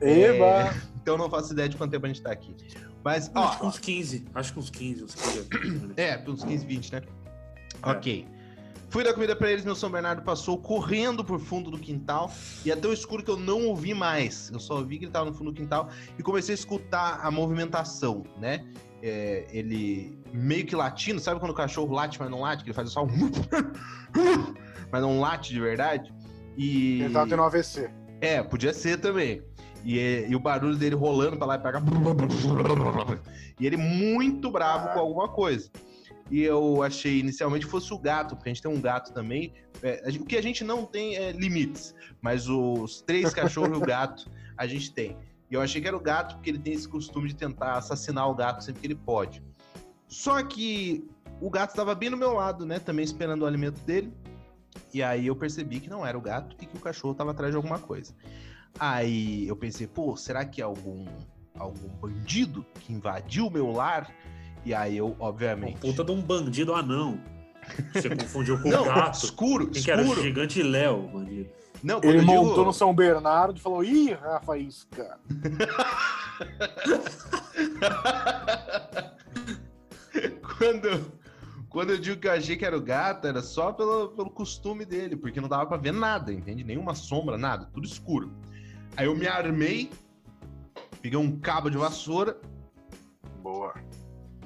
[0.00, 0.44] Eba!
[0.44, 2.54] É, então não faço ideia de quanto tempo a gente tá aqui.
[3.04, 3.44] Mas, ó.
[3.44, 4.24] Acho que uns 15.
[4.34, 5.48] Acho que uns 15, uns 15.
[5.96, 7.02] É, uns 15, 20, né?
[7.82, 7.90] É.
[7.90, 8.26] Ok.
[8.90, 12.32] Fui dar comida para eles, meu São Bernardo passou correndo por fundo do quintal
[12.64, 14.50] e é tão escuro que eu não ouvi mais.
[14.50, 17.30] Eu só ouvi que ele tava no fundo do quintal e comecei a escutar a
[17.30, 18.64] movimentação, né?
[19.02, 22.74] É, ele meio que latindo, sabe quando o cachorro late, mas não late, que ele
[22.74, 23.08] faz só um.
[24.90, 26.12] mas não late de verdade?
[26.56, 27.02] E.
[27.02, 27.90] Ele tava tendo um AVC.
[28.22, 29.42] É, podia ser também.
[29.84, 31.82] E, e, o barulho dele rolando pra lá e pra cá.
[33.60, 34.92] E ele muito bravo ah.
[34.94, 35.70] com alguma coisa.
[36.30, 39.52] E eu achei inicialmente fosse o gato, porque a gente tem um gato também.
[39.82, 43.84] É, o que a gente não tem é limites, mas os três cachorros e o
[43.84, 45.16] gato a gente tem.
[45.50, 48.28] E eu achei que era o gato, porque ele tem esse costume de tentar assassinar
[48.28, 49.42] o gato sempre que ele pode.
[50.06, 51.08] Só que
[51.40, 52.78] o gato estava bem no meu lado, né?
[52.78, 54.12] Também esperando o alimento dele.
[54.92, 57.52] E aí eu percebi que não era o gato e que o cachorro estava atrás
[57.52, 58.14] de alguma coisa.
[58.78, 61.06] Aí eu pensei, pô, será que é algum,
[61.54, 64.12] algum bandido que invadiu meu lar?
[64.64, 65.84] E aí eu, obviamente.
[65.84, 67.20] Uma puta de um bandido anão.
[67.92, 69.24] Você confundiu com não, o gato.
[69.24, 69.84] Escuro, Quem escuro.
[69.84, 71.50] que era o gigante Léo, o bandido?
[71.82, 72.64] Não, Ele montou digo...
[72.64, 75.18] no São Bernardo e falou: Ih, Rafa Isca.
[80.58, 81.12] quando,
[81.68, 84.84] quando eu digo que eu achei que era o gato, era só pelo, pelo costume
[84.84, 86.64] dele, porque não dava pra ver nada, entende?
[86.64, 88.32] Nenhuma sombra, nada, tudo escuro.
[88.96, 89.90] Aí eu me armei,
[91.00, 92.36] peguei um cabo de vassoura.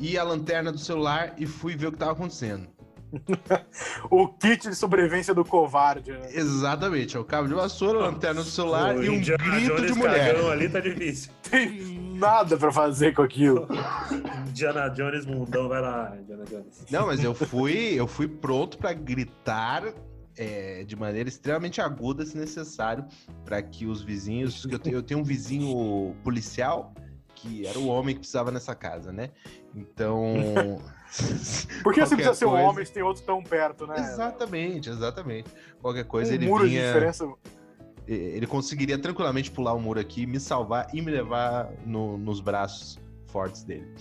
[0.03, 2.67] E a lanterna do celular e fui ver o que tava acontecendo.
[4.11, 6.11] o kit de sobrevivência do covarde.
[6.11, 6.29] Né?
[6.33, 9.77] Exatamente, é o cabo de vassoura, a lanterna do celular Pô, e um Indiana grito
[9.77, 10.37] Jones de mulher.
[10.51, 11.31] ali tá difícil.
[11.49, 13.69] Tem nada pra fazer com aquilo.
[14.49, 16.85] Indiana Jones mundão, vai lá, Indiana Jones.
[16.91, 19.85] Não, mas eu fui, eu fui pronto para gritar
[20.37, 23.05] é, de maneira extremamente aguda, se necessário,
[23.45, 24.67] para que os vizinhos.
[24.69, 26.93] Eu tenho, eu tenho um vizinho policial
[27.43, 29.31] que era o homem que precisava nessa casa, né?
[29.75, 30.81] Então.
[31.83, 32.65] Por que você precisa ser um coisa...
[32.65, 33.97] homem se tem outros tão perto, né?
[33.99, 35.51] Exatamente, exatamente.
[35.81, 36.81] Qualquer coisa um ele muro vinha...
[36.81, 37.31] de diferença.
[38.07, 42.99] Ele conseguiria tranquilamente pular o muro aqui, me salvar e me levar no, nos braços
[43.27, 43.93] fortes dele.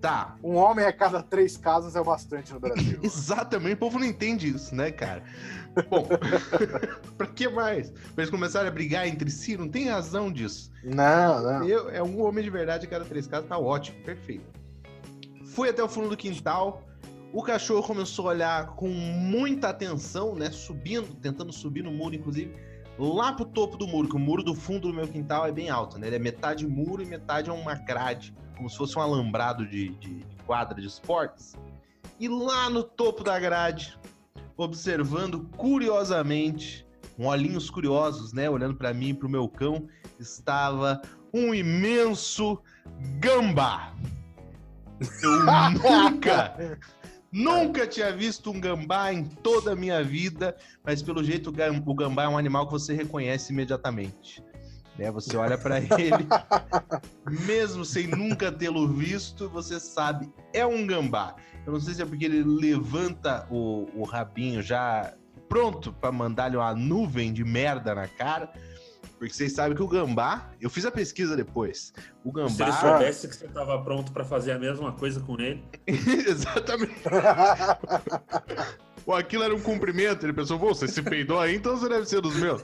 [0.00, 0.36] Tá.
[0.42, 3.00] Um homem a cada três casas é o bastante no Brasil.
[3.04, 5.22] Exatamente, o povo não entende isso, né, cara?
[5.88, 6.06] Bom,
[7.16, 7.90] pra que mais?
[7.90, 10.70] Pra eles começarem a brigar entre si, não tem razão disso.
[10.82, 11.64] Não, não.
[11.64, 14.44] Eu, é um homem de verdade cada três casas, tá ótimo, perfeito.
[15.46, 16.84] Fui até o fundo do quintal,
[17.32, 20.50] o cachorro começou a olhar com muita atenção, né?
[20.50, 22.54] Subindo, tentando subir no muro, inclusive,
[22.98, 25.70] lá pro topo do muro, que o muro do fundo do meu quintal é bem
[25.70, 26.08] alto, né?
[26.08, 29.90] Ele é metade muro e metade é uma grade, como se fosse um alambrado de,
[29.96, 31.54] de quadra de esportes.
[32.18, 33.96] E lá no topo da grade,
[34.62, 38.48] observando curiosamente, com olhinhos curiosos, né?
[38.48, 39.86] Olhando para mim e pro meu cão,
[40.18, 41.00] estava
[41.32, 42.58] um imenso
[43.18, 43.94] gambá.
[45.22, 45.44] Eu
[46.10, 46.78] nunca,
[47.32, 52.24] nunca tinha visto um gambá em toda a minha vida, mas pelo jeito o gambá
[52.24, 54.42] é um animal que você reconhece imediatamente.
[55.00, 55.10] Né?
[55.10, 56.28] Você olha para ele,
[57.46, 61.34] mesmo sem nunca tê-lo visto, você sabe, é um gambá.
[61.66, 65.14] Eu não sei se é porque ele levanta o, o rabinho já
[65.48, 68.52] pronto para mandar-lhe uma nuvem de merda na cara.
[69.18, 71.92] Porque vocês sabem que o gambá, eu fiz a pesquisa depois.
[72.24, 72.50] O gambá.
[72.50, 75.62] Se ele soubesse que você estava pronto para fazer a mesma coisa com ele.
[75.86, 77.02] Exatamente.
[79.10, 82.20] Ou aquilo era um cumprimento, ele pensou, você se peidou aí, então você deve ser
[82.20, 82.62] dos meus.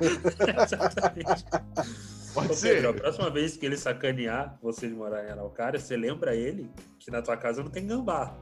[0.00, 1.44] Exatamente.
[2.32, 2.74] Pode Ô, ser.
[2.76, 6.70] Pedro, a próxima vez que ele sacanear você de morar em Araucária, você lembra ele
[6.96, 8.32] que na tua casa não tem gambá.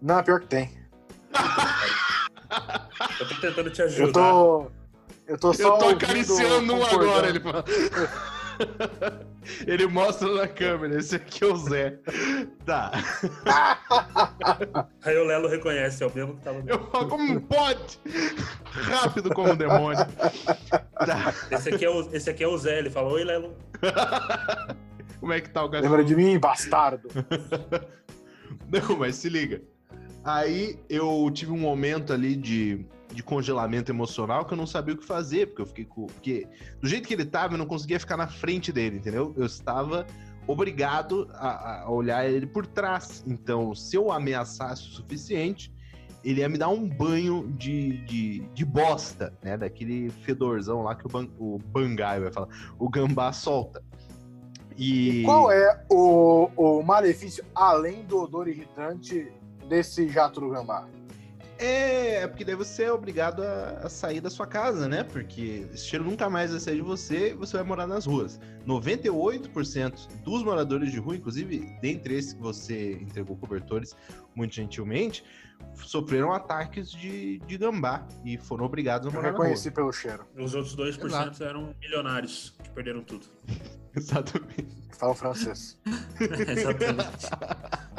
[0.00, 0.70] Não, pior que tem.
[3.18, 4.06] Eu tô tentando te ajudar.
[4.06, 4.70] Eu tô.
[5.26, 5.74] Eu tô só.
[5.74, 7.64] Eu tô acariciando um agora, ele fala.
[9.66, 11.98] Ele mostra na câmera, esse aqui é o Zé.
[12.64, 12.92] Tá.
[15.02, 16.62] Aí o Lelo reconhece, é o mesmo que tava.
[16.66, 17.98] Eu falo, como pode?
[18.64, 20.06] Rápido como um demônio.
[20.94, 21.34] Tá.
[21.50, 23.56] Esse aqui, é o, esse aqui é o Zé, ele falou, oi Lelo.
[25.18, 25.90] Como é que tá o cachorro?
[25.90, 27.08] Lembra de mim, bastardo?
[28.68, 29.62] Não, mas se liga.
[30.24, 34.98] Aí eu tive um momento ali de, de congelamento emocional que eu não sabia o
[34.98, 36.06] que fazer, porque eu fiquei com.
[36.06, 36.46] Porque
[36.80, 39.34] do jeito que ele tava, eu não conseguia ficar na frente dele, entendeu?
[39.36, 40.06] Eu estava
[40.46, 43.22] obrigado a, a olhar ele por trás.
[43.26, 45.72] Então, se eu ameaçasse o suficiente,
[46.24, 49.56] ele ia me dar um banho de, de, de bosta, né?
[49.56, 52.48] Daquele fedorzão lá que o, ban, o bangai vai falar.
[52.78, 53.82] O gambá solta.
[54.76, 55.22] E.
[55.24, 59.30] Qual é o, o malefício, além do odor irritante,
[59.68, 60.86] desse jato do gambá?
[61.62, 65.04] É, é porque daí você é obrigado a, a sair da sua casa, né?
[65.04, 68.40] Porque esse cheiro nunca mais vai sair de você e você vai morar nas ruas.
[68.66, 73.94] 98% dos moradores de rua, inclusive dentre esses que você entregou cobertores
[74.34, 75.24] muito gentilmente,
[75.84, 79.44] sofreram ataques de, de gambá e foram obrigados a Eu morar na rua.
[79.46, 80.24] reconheci pelo cheiro.
[80.36, 81.44] Os outros 2% Exato.
[81.44, 83.26] eram milionários, que perderam tudo.
[83.94, 84.82] Exatamente.
[84.98, 85.78] Falam francês.
[86.20, 87.26] Exatamente.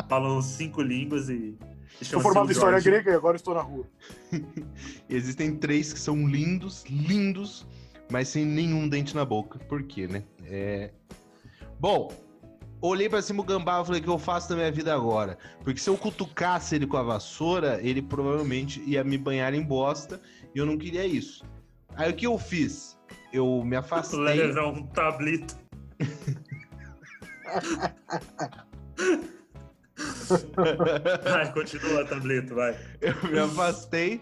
[0.09, 1.57] Falam cinco línguas e.
[2.01, 3.85] e chamam-se formado em história grega e agora estou na rua.
[5.09, 7.65] Existem três que são lindos, lindos,
[8.11, 9.59] mas sem nenhum dente na boca.
[9.59, 10.23] Por quê, né?
[10.45, 10.91] É...
[11.79, 12.11] Bom,
[12.81, 15.37] olhei pra cima o gambá e falei, o que eu faço da minha vida agora?
[15.63, 20.21] Porque se eu cutucasse ele com a vassoura, ele provavelmente ia me banhar em bosta
[20.53, 21.45] e eu não queria isso.
[21.95, 22.97] Aí o que eu fiz?
[23.31, 24.19] Eu me afastei.
[24.19, 25.55] Levar um tablito.
[31.23, 32.75] Vai, continua, tablito, vai.
[33.01, 34.19] Eu me afastei.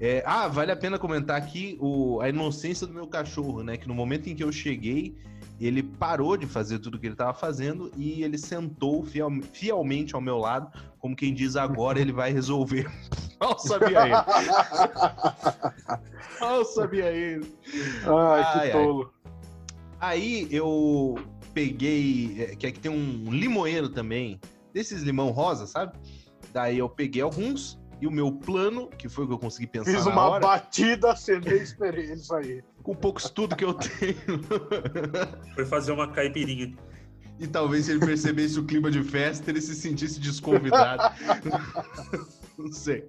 [0.00, 3.76] É, ah, vale a pena comentar aqui o, a inocência do meu cachorro, né?
[3.76, 5.14] Que no momento em que eu cheguei,
[5.60, 10.20] ele parou de fazer tudo que ele estava fazendo e ele sentou fiel- fielmente ao
[10.20, 12.90] meu lado, como quem diz agora ele vai resolver.
[13.40, 14.14] Mal sabia ele.
[16.40, 17.46] Mal sabia ele.
[18.04, 18.72] Ai, Ai, que ai.
[18.72, 19.12] tolo.
[20.00, 21.14] Aí eu
[21.54, 24.40] peguei, é, que aqui tem um limoeiro também,
[24.74, 25.96] desses limão rosa, sabe?
[26.52, 29.92] Daí eu peguei alguns e o meu plano, que foi o que eu consegui pensar
[29.92, 32.64] Fiz na uma hora, batida, acendei e esperei ele sair.
[32.82, 34.14] com o pouco estudo que eu tenho.
[35.54, 36.76] Foi fazer uma caipirinha.
[37.38, 41.14] E talvez se ele percebesse o clima de festa, ele se sentisse desconvidado.
[42.58, 43.08] não sei.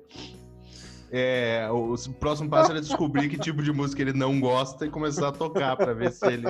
[1.11, 4.89] É, o o próximo passo era descobrir que tipo de música ele não gosta e
[4.89, 6.47] começar a tocar para ver se ele,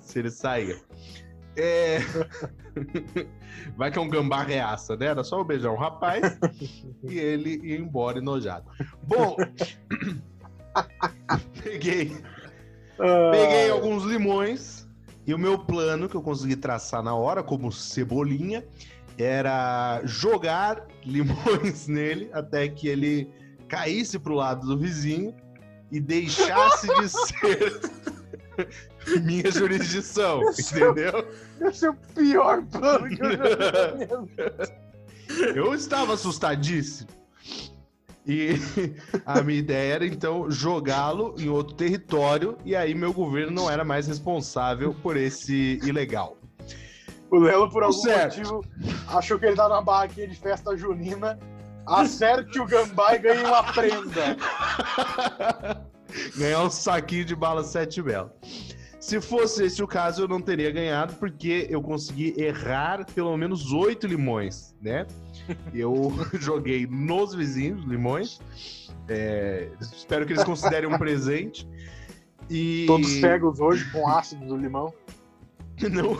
[0.00, 0.78] se ele saía.
[1.56, 1.98] É...
[3.76, 5.06] Vai que é um gambá reaça, né?
[5.06, 6.38] Era só um rapaz
[7.02, 8.70] e ele ia embora enojado.
[9.02, 9.36] Bom,
[11.62, 12.16] peguei
[13.30, 14.86] Peguei Ah, alguns limões
[15.26, 18.64] e o meu plano que eu consegui traçar na hora, como cebolinha,
[19.16, 23.30] era jogar limões nele até que ele
[23.68, 25.34] caísse pro lado do vizinho
[25.90, 27.80] e deixasse de ser
[29.22, 31.26] minha jurisdição, entendeu?
[31.60, 34.80] Esse é o pior plano que eu já.
[35.54, 37.08] Eu estava assustadíssimo.
[38.26, 38.54] E
[39.24, 43.84] a minha ideia era então jogá-lo em outro território e aí meu governo não era
[43.84, 46.36] mais responsável por esse ilegal.
[47.30, 48.38] O Lelo, por algum Certo.
[48.38, 48.64] motivo,
[49.08, 51.38] achou que ele tá na barraquinha de festa junina.
[51.86, 54.36] Acerte o gambá e ganhe uma prenda.
[56.36, 58.30] Ganhar um saquinho de bala sete belo.
[59.00, 63.72] Se fosse esse o caso, eu não teria ganhado, porque eu consegui errar pelo menos
[63.72, 65.06] oito limões, né?
[65.72, 68.40] Eu joguei nos vizinhos limões.
[69.08, 71.66] É, espero que eles considerem um presente.
[72.50, 74.92] E Todos cegos hoje com ácido do limão.
[75.90, 76.18] não,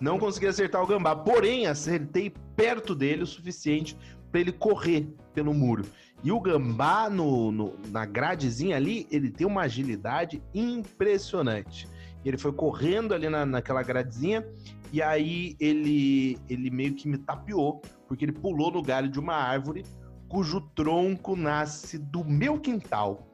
[0.00, 1.16] não consegui acertar o gambá.
[1.16, 3.96] Porém, acertei perto dele o suficiente
[4.30, 5.84] para ele correr pelo muro.
[6.24, 11.88] E o gambá no, no- na gradezinha ali, ele tem uma agilidade impressionante.
[12.24, 14.46] Ele foi correndo ali na, naquela gradezinha
[14.92, 19.34] e aí ele, ele meio que me tapeou, porque ele pulou no galho de uma
[19.34, 19.84] árvore
[20.28, 23.26] cujo tronco nasce do meu quintal.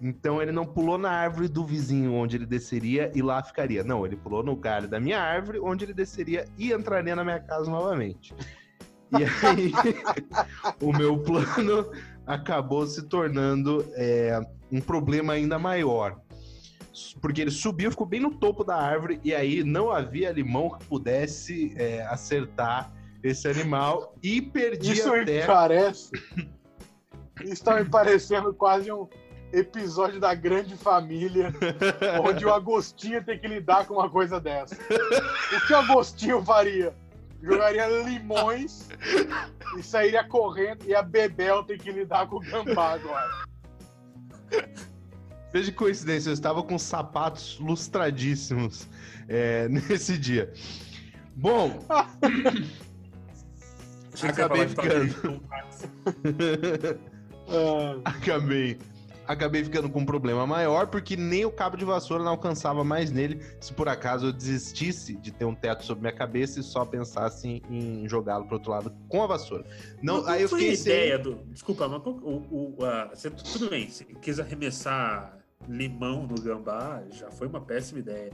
[0.00, 3.82] Então ele não pulou na árvore do vizinho onde ele desceria e lá ficaria.
[3.84, 7.40] Não, ele pulou no galho da minha árvore onde ele desceria e entraria na minha
[7.40, 8.34] casa novamente.
[9.18, 9.72] E aí,
[10.82, 11.90] o meu plano
[12.26, 14.38] acabou se tornando é,
[14.70, 16.20] um problema ainda maior.
[17.20, 20.84] Porque ele subiu, ficou bem no topo da árvore, e aí não havia limão que
[20.84, 22.92] pudesse é, acertar
[23.22, 25.40] esse animal, e perdi Isso até.
[25.40, 26.10] me parece.
[27.44, 29.08] Isso tá me parecendo quase um
[29.52, 31.52] episódio da grande família,
[32.22, 34.74] onde o Agostinho tem que lidar com uma coisa dessa.
[34.76, 36.94] O que o Agostinho faria?
[37.42, 38.88] Jogaria limões
[39.78, 43.46] e sairia correndo, e a Bebel tem que lidar com o gambá agora.
[45.52, 48.86] Veja que coincidência, eu estava com sapatos lustradíssimos
[49.28, 50.52] é, nesse dia.
[51.34, 51.86] Bom,
[54.22, 55.42] Acabei ficando.
[57.50, 58.78] Ah, acabei
[59.28, 63.10] acabei ficando com um problema maior porque nem o cabo de vassoura não alcançava mais
[63.10, 66.84] nele se por acaso eu desistisse de ter um teto sobre minha cabeça e só
[66.84, 69.64] pensasse em jogá-lo pro outro lado com a vassoura.
[70.02, 70.92] Não, Qual aí eu foi fiquei a sem...
[70.92, 71.34] ideia do.
[71.52, 75.36] Desculpa, mas qual- o, o, a- você- tudo bem, você quis arremessar
[75.68, 78.32] limão no gambá, já foi uma péssima ideia.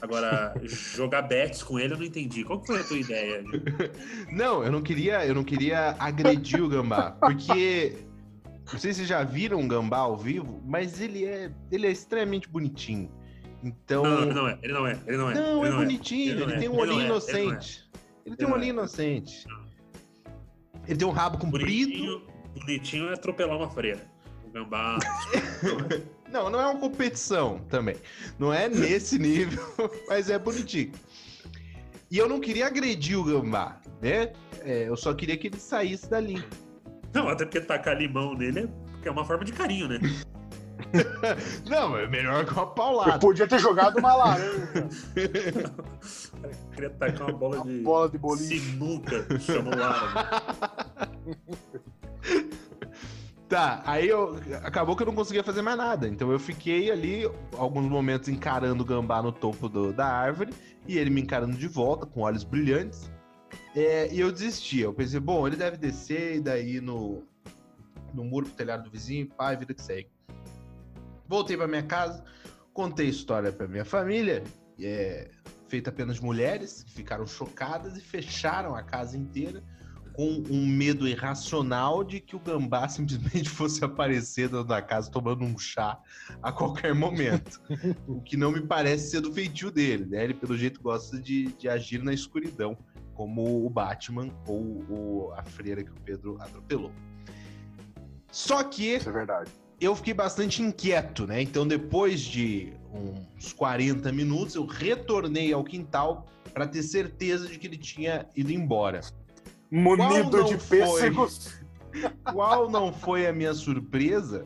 [0.00, 2.42] Agora, jogar bets com ele eu não entendi.
[2.42, 3.44] Qual foi a tua ideia?
[4.32, 7.98] Não, eu não queria, eu não queria agredir o gambá, porque
[8.70, 11.90] não sei se vocês já viram um gambá ao vivo, mas ele é, ele é
[11.90, 13.10] extremamente bonitinho.
[13.62, 15.34] Então, Não, ele não é, ele não é, ele não é.
[15.34, 17.06] Não, ele é bonitinho, Ele ele, não é, tem um olhinho não é, não é.
[17.06, 17.90] inocente.
[18.26, 18.74] Ele tem um não olhinho é.
[18.74, 19.46] inocente.
[20.88, 21.92] Ele tem um rabo comprido.
[21.92, 22.22] Bonitinho,
[22.54, 24.04] bonitinho é atropelar uma freira.
[24.46, 24.98] O gambá.
[26.32, 27.94] Não, não é uma competição também.
[28.38, 29.62] Não é nesse nível,
[30.08, 30.90] mas é bonitinho.
[32.10, 34.32] E eu não queria agredir o gambá, né?
[34.62, 36.42] É, eu só queria que ele saísse dali.
[37.14, 39.98] Não, até porque tacar limão nele é, porque é uma forma de carinho, né?
[41.68, 43.18] Não, é melhor que uma eu paulada.
[43.18, 44.88] podia ter jogado uma laranja,
[46.74, 47.80] Queria tacar uma bola de.
[47.80, 48.58] bola de boliche.
[48.60, 50.28] Sinuca, chamou o árabe.
[53.48, 56.08] Tá, aí eu acabou que eu não conseguia fazer mais nada.
[56.08, 60.54] Então eu fiquei ali alguns momentos encarando o gambá no topo do- da árvore
[60.88, 63.10] e ele me encarando de volta com olhos brilhantes.
[63.74, 64.80] É, e eu desisti.
[64.80, 67.22] Eu pensei, bom, ele deve descer e daí no,
[68.12, 70.10] no muro pro telhado do vizinho, pá, vida que segue.
[71.26, 72.22] Voltei pra minha casa,
[72.74, 74.44] contei a história pra minha família,
[74.80, 75.30] é,
[75.68, 79.62] feita apenas de mulheres, que ficaram chocadas e fecharam a casa inteira
[80.12, 85.44] com um medo irracional de que o gambá simplesmente fosse aparecer dentro da casa tomando
[85.44, 85.98] um chá
[86.42, 87.60] a qualquer momento.
[88.06, 90.24] o que não me parece ser do feitio dele, né?
[90.24, 92.76] Ele, pelo jeito, gosta de, de agir na escuridão,
[93.14, 96.92] como o Batman ou o- a freira que o Pedro atropelou.
[98.30, 99.50] Só que Isso é verdade.
[99.80, 101.42] eu fiquei bastante inquieto, né?
[101.42, 102.72] Então, depois de
[103.36, 108.52] uns 40 minutos, eu retornei ao quintal para ter certeza de que ele tinha ido
[108.52, 109.00] embora.
[109.70, 111.60] Munido de pêssegos.
[112.32, 114.44] Qual não foi a minha surpresa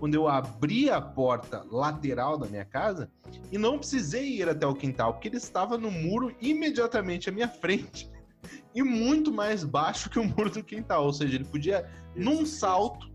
[0.00, 3.10] quando eu abri a porta lateral da minha casa
[3.52, 7.48] e não precisei ir até o quintal, porque ele estava no muro imediatamente à minha
[7.48, 8.10] frente
[8.74, 11.04] e muito mais baixo que o muro do quintal.
[11.04, 11.86] Ou seja, ele podia,
[12.16, 13.12] num salto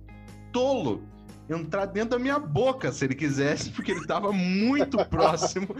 [0.54, 1.04] tolo,
[1.50, 5.76] entrar dentro da minha boca se ele quisesse, porque ele estava muito próximo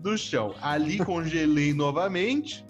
[0.00, 0.56] do chão.
[0.60, 2.66] Ali congelei novamente,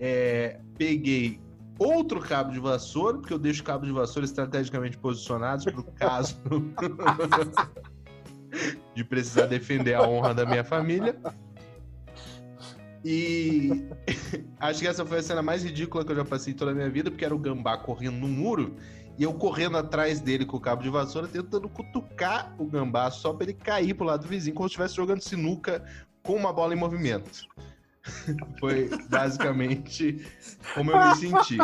[0.00, 1.40] é, peguei
[1.82, 6.36] outro cabo de vassoura, porque eu deixo cabo de vassoura estrategicamente posicionados para o caso
[8.94, 11.16] de precisar defender a honra da minha família.
[13.04, 13.88] E
[14.60, 16.88] acho que essa foi a cena mais ridícula que eu já passei toda a minha
[16.88, 18.76] vida, porque era o gambá correndo no muro
[19.18, 23.32] e eu correndo atrás dele com o cabo de vassoura, tentando cutucar o gambá só
[23.32, 25.84] para ele cair pro lado do vizinho, como se estivesse jogando sinuca
[26.22, 27.46] com uma bola em movimento.
[28.58, 30.26] Foi basicamente
[30.74, 31.58] como eu me senti.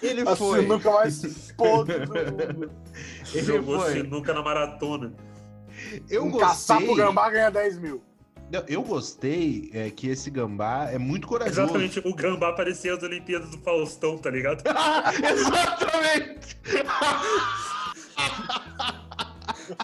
[0.00, 0.60] Ele A foi.
[0.62, 2.70] sinuca mais podre do mundo.
[3.32, 3.92] Ele Jogou foi.
[3.92, 5.12] sinuca na maratona.
[6.08, 6.94] Eu um gostei.
[6.94, 8.02] gambá ganha 10 mil.
[8.52, 11.62] Não, Eu gostei é, que esse gambá é muito corajoso.
[11.62, 14.62] Exatamente, o Gambá apareceu nas Olimpíadas do Faustão, tá ligado?
[15.24, 16.58] Exatamente!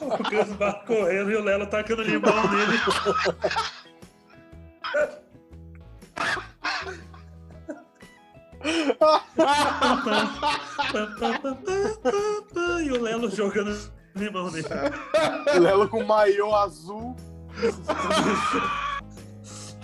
[0.03, 2.79] O Gambá correndo e o Lelo tacando limão nele.
[12.85, 13.77] E o Lelo jogando
[14.15, 14.67] limão nele.
[15.61, 17.17] Lelo com maiô azul.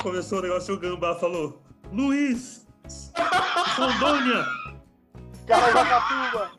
[0.02, 1.62] Começou o negócio e o Gambá falou:
[1.92, 2.66] Luiz!
[3.76, 4.46] Rondônia!
[5.46, 6.50] Caracatuba.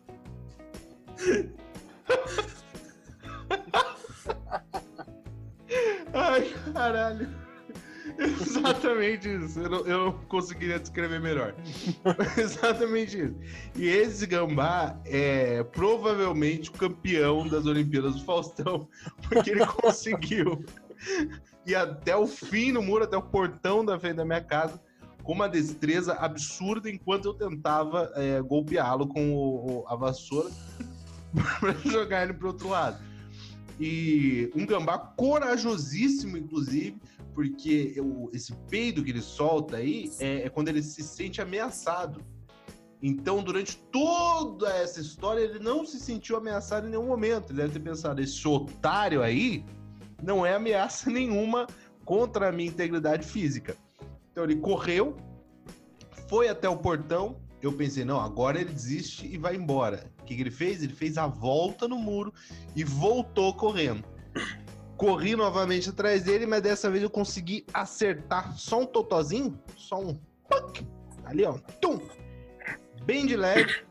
[6.14, 7.45] Ai, caralho.
[8.42, 9.60] Exatamente isso.
[9.60, 11.56] Eu não, eu não conseguiria descrever melhor.
[12.38, 13.36] Exatamente isso.
[13.76, 18.88] E esse gambá é provavelmente o campeão das Olimpíadas do Faustão,
[19.28, 20.64] porque ele conseguiu
[21.66, 24.80] ir até o fim no muro, até o portão da frente da minha casa,
[25.24, 30.50] com uma destreza absurda, enquanto eu tentava é, golpeá-lo com o, o, a vassoura
[31.60, 32.98] para jogar ele para outro lado.
[33.80, 36.98] E um gambá corajosíssimo, inclusive,
[37.36, 42.24] porque eu, esse peido que ele solta aí é, é, quando ele se sente ameaçado.
[43.04, 47.52] Então, durante toda essa história, ele não se sentiu ameaçado em nenhum momento.
[47.52, 49.66] Ele deve ter pensado: esse otário aí
[50.24, 51.68] não é ameaça nenhuma
[52.06, 53.76] contra a minha integridade física.
[54.32, 55.18] Então, ele correu,
[56.30, 57.38] foi até o portão.
[57.62, 60.10] Eu pensei: não, agora ele desiste e vai embora.
[60.22, 60.82] O que, que ele fez?
[60.82, 62.34] Ele fez a volta no muro
[62.74, 64.06] e voltou correndo.
[64.98, 70.18] Corri novamente atrás dele, mas dessa vez eu consegui acertar só um totozinho, só um
[71.26, 72.00] ali, ó, tum,
[73.04, 73.84] bem de leve,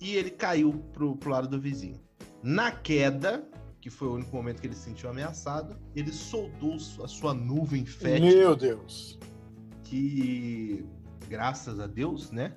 [0.00, 2.00] e ele caiu pro, pro lado do vizinho.
[2.42, 3.46] Na queda,
[3.80, 7.84] que foi o único momento que ele se sentiu ameaçado, ele soltou a sua nuvem
[7.84, 8.26] fétida.
[8.26, 9.18] Meu Deus!
[9.84, 10.84] Que,
[11.28, 12.54] graças a Deus, né?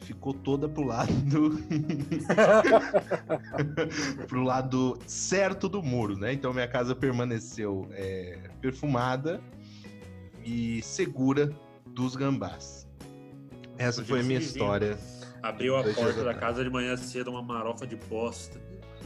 [0.00, 1.58] Ficou toda pro lado do...
[4.26, 6.32] pro lado certo do muro, né?
[6.32, 9.40] Então minha casa permaneceu é, perfumada
[10.44, 11.50] e segura
[11.86, 12.86] dos gambás.
[13.76, 14.98] Essa foi a minha história.
[15.42, 18.60] Abriu a porta da casa de manhã cedo, uma marofa de bosta.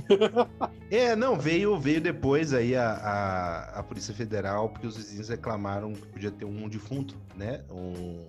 [0.91, 5.95] É, não, veio, veio depois aí a, a, a, Polícia Federal, porque os vizinhos reclamaram
[5.95, 7.65] que podia ter um defunto, né?
[7.71, 8.27] Um,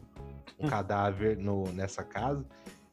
[0.60, 2.46] um cadáver no, nessa casa.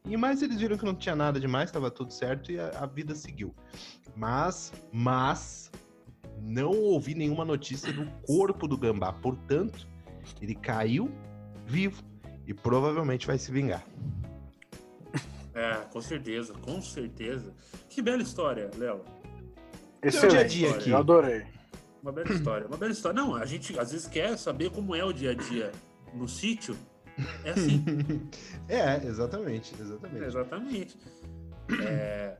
[0.04, 2.86] E mais eles viram que não tinha nada demais, estava tudo certo e a, a,
[2.86, 3.54] vida seguiu.
[4.16, 5.70] Mas, mas
[6.40, 9.12] não ouvi nenhuma notícia do corpo do gambá.
[9.12, 9.86] Portanto,
[10.40, 11.10] ele caiu
[11.66, 12.02] vivo
[12.46, 13.84] e provavelmente vai se vingar.
[15.54, 17.52] É, com certeza, com certeza.
[17.88, 19.02] Que bela história, Léo.
[20.02, 20.90] Esse é o dia a dia aqui.
[20.90, 21.44] Eu adorei.
[22.02, 23.20] Uma bela história, uma bela história.
[23.20, 25.70] Não, a gente às vezes quer saber como é o dia a dia
[26.14, 26.76] no sítio
[27.44, 27.84] é assim.
[28.68, 30.24] é, exatamente, exatamente.
[30.24, 30.98] Exatamente.
[31.82, 32.36] É,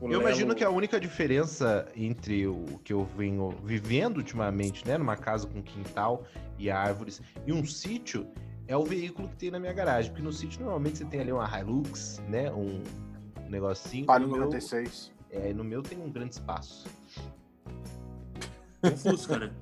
[0.00, 0.22] eu Lelo...
[0.22, 5.46] imagino que a única diferença entre o que eu venho vivendo ultimamente, né, numa casa
[5.46, 6.24] com quintal
[6.58, 8.26] e árvores, e um sítio,
[8.66, 10.10] é o veículo que tem na minha garagem.
[10.10, 12.82] Porque no sítio normalmente você tem ali uma Hilux, né, um
[13.48, 14.06] negocinho.
[14.06, 15.12] Palio 96.
[15.30, 16.86] Meu, é, no meu tem um grande espaço.
[18.82, 19.52] Um Fusca, né?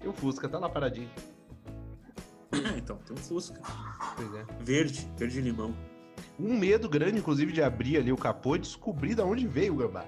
[0.00, 1.10] Tem um Fusca, tá lá paradinho.
[2.76, 3.60] então, tem um Fusca.
[4.16, 4.44] Pois é.
[4.60, 5.74] Verde, verde limão.
[6.38, 9.76] Um medo grande, inclusive, de abrir ali o capô e descobrir de onde veio o
[9.76, 10.04] gambá.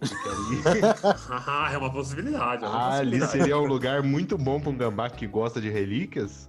[1.46, 2.64] ah, é uma possibilidade.
[2.64, 3.32] É uma ah, possibilidade.
[3.32, 6.48] ali seria um lugar muito bom para um gambá que gosta de relíquias,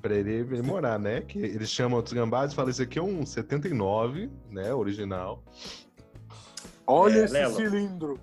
[0.00, 1.20] para ele, ele morar, né?
[1.20, 4.74] Que eles chamam outros gambás e falam: Esse aqui é um 79, né?
[4.74, 5.42] Original.
[6.86, 8.20] Olha é, esse Lelo, cilindro.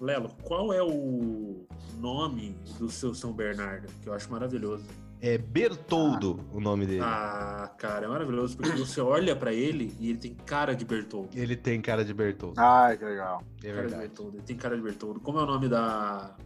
[0.00, 1.66] Lelo, qual é o
[1.98, 3.88] nome do seu São Bernardo?
[4.02, 4.84] Que eu acho maravilhoso.
[5.20, 6.56] É Bertoldo ah.
[6.56, 7.00] o nome dele.
[7.02, 11.30] Ah, cara, é maravilhoso, porque você olha para ele e ele tem cara de Bertoldo.
[11.34, 12.60] Ele tem cara de Bertoldo.
[12.60, 13.42] Ah, que legal.
[13.62, 14.02] É cara verdade.
[14.02, 14.36] de Bertoldo.
[14.36, 15.20] Ele tem cara de Bertoldo.
[15.20, 16.36] Como é o nome da.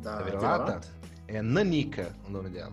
[0.00, 0.80] Da, da?
[1.26, 2.72] É Nanica o nome dela.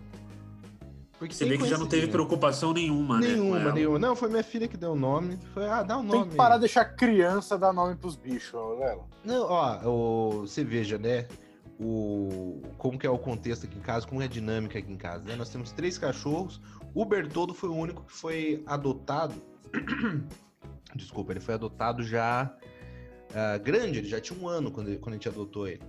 [1.18, 3.72] Porque você vê que já não teve preocupação nenhuma, nenhuma, né?
[3.72, 5.38] Nenhuma, Não, foi minha filha que deu o nome.
[5.54, 6.20] Foi, ah, dá o um nome.
[6.20, 9.04] Tem que parar de deixar criança dar nome pros bichos, Léo.
[9.24, 11.26] Não, ó, o, você veja, né?
[11.78, 14.96] O como que é o contexto aqui em casa, como é a dinâmica aqui em
[14.96, 15.24] casa.
[15.24, 15.36] Né?
[15.36, 16.60] Nós temos três cachorros.
[16.94, 19.34] O Bertoldo foi o único que foi adotado.
[20.94, 22.56] Desculpa, ele foi adotado já
[23.30, 25.82] uh, grande, ele já tinha um ano quando, ele, quando a gente adotou ele.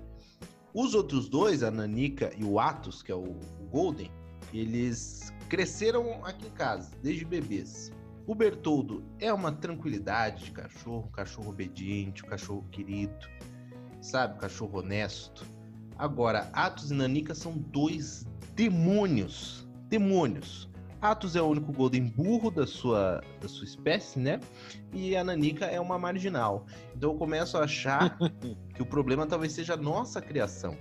[0.74, 4.12] Os outros dois, a Nanica e o Atos, que é o, o Golden,
[4.54, 7.92] eles cresceram aqui em casa, desde bebês.
[8.26, 13.26] O Bertoldo é uma tranquilidade de cachorro, um cachorro obediente, um cachorro querido,
[14.02, 14.36] sabe?
[14.36, 15.46] Um cachorro honesto.
[15.98, 18.26] Agora, Atos e Nanica são dois
[18.56, 19.68] demônios.
[19.90, 20.70] Demônios.
[21.02, 24.40] Atos é o único Golden burro da sua, da sua espécie, né?
[24.94, 26.66] E a Nanica é uma marginal.
[26.96, 28.18] Então eu começo a achar
[28.74, 30.76] que o problema talvez seja a nossa criação,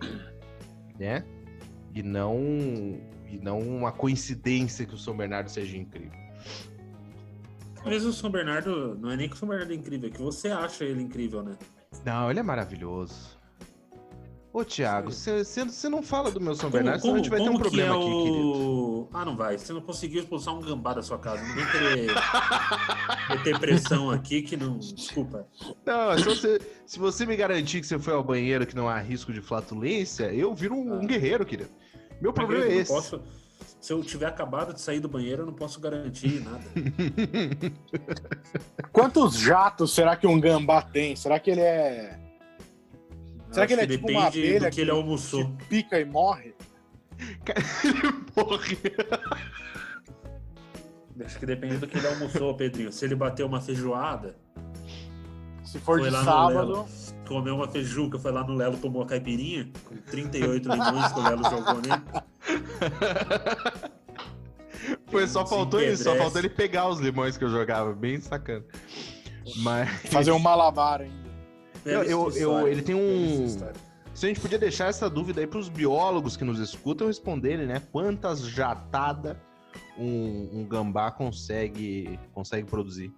[0.99, 1.25] né?
[1.95, 2.39] E não,
[3.27, 6.19] e não uma coincidência que o São Bernardo seja incrível.
[7.85, 10.21] Mas o São Bernardo não é nem que o São Bernardo é incrível, é que
[10.21, 11.57] você acha ele incrível, né?
[12.05, 13.36] Não, ele é maravilhoso.
[14.57, 17.59] Ô, Thiago, você não fala do meu São Bernardo, senão a gente vai ter um
[17.59, 18.01] problema é o...
[18.01, 19.09] aqui, querido.
[19.13, 19.59] Ah, não vai.
[19.59, 21.47] Você não conseguiu expulsar um gambá da sua casa.
[21.47, 22.15] Não vem querer
[23.29, 24.79] meter pressão aqui que não.
[24.79, 25.47] Desculpa.
[25.85, 28.89] Não, é se você, se você me garantir que você foi ao banheiro que não
[28.89, 30.97] há risco de flatulência, eu viro um, ah.
[30.97, 31.69] um guerreiro, querido.
[32.19, 32.91] Meu problema Eu é não esse.
[32.91, 33.21] posso-
[33.79, 36.65] se eu tiver acabado de sair do banheiro, eu não posso garantir nada.
[38.91, 41.15] Quantos jatos será que um gambá tem?
[41.15, 42.26] Será que ele é.
[43.57, 45.45] Será que ele é tipo uma depende abelha do que ele almoçou.
[45.57, 46.55] que pica e morre?
[48.37, 48.79] Morre.
[51.25, 52.93] Acho que depende do que ele almoçou, Pedrinho.
[52.93, 54.37] Se ele bateu uma feijoada,
[55.65, 56.59] Se for de lá no sábado.
[56.59, 56.89] Lelo,
[57.27, 61.23] comeu uma feijuca, foi lá no Lelo, tomou a caipirinha, com 38 limões que o
[61.23, 62.03] Lelo jogou nele.
[65.07, 68.65] Foi, só faltou isso, só faltou ele pegar os limões que eu jogava, bem sacana.
[69.57, 69.89] Mas.
[70.11, 71.26] Fazer um malabar ainda.
[71.87, 73.49] Eu- eu- eu- ele tem um-.
[74.15, 77.83] Se a gente podia deixar essa dúvida aí pros biólogos que nos escutam responderem, né?
[77.93, 79.37] Quantas jatadas
[79.99, 83.13] um, um gambá consegue, consegue produzir?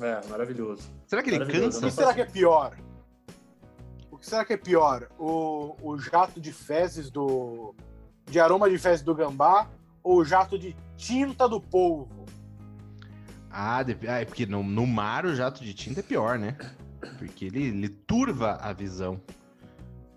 [0.00, 0.90] É, maravilhoso.
[1.06, 1.86] Será que ele Maravilhoso, O cansa?
[1.86, 2.76] que será que é pior?
[4.10, 5.08] O que será que é pior?
[5.18, 7.74] O, o jato de fezes do.
[8.24, 9.68] de aroma de fezes do gambá
[10.02, 12.24] ou o jato de tinta do polvo?
[13.50, 13.78] Ah,
[14.08, 16.56] ah, é porque no, no mar o jato de tinta é pior, né?
[17.18, 19.20] Porque ele, ele turva a visão.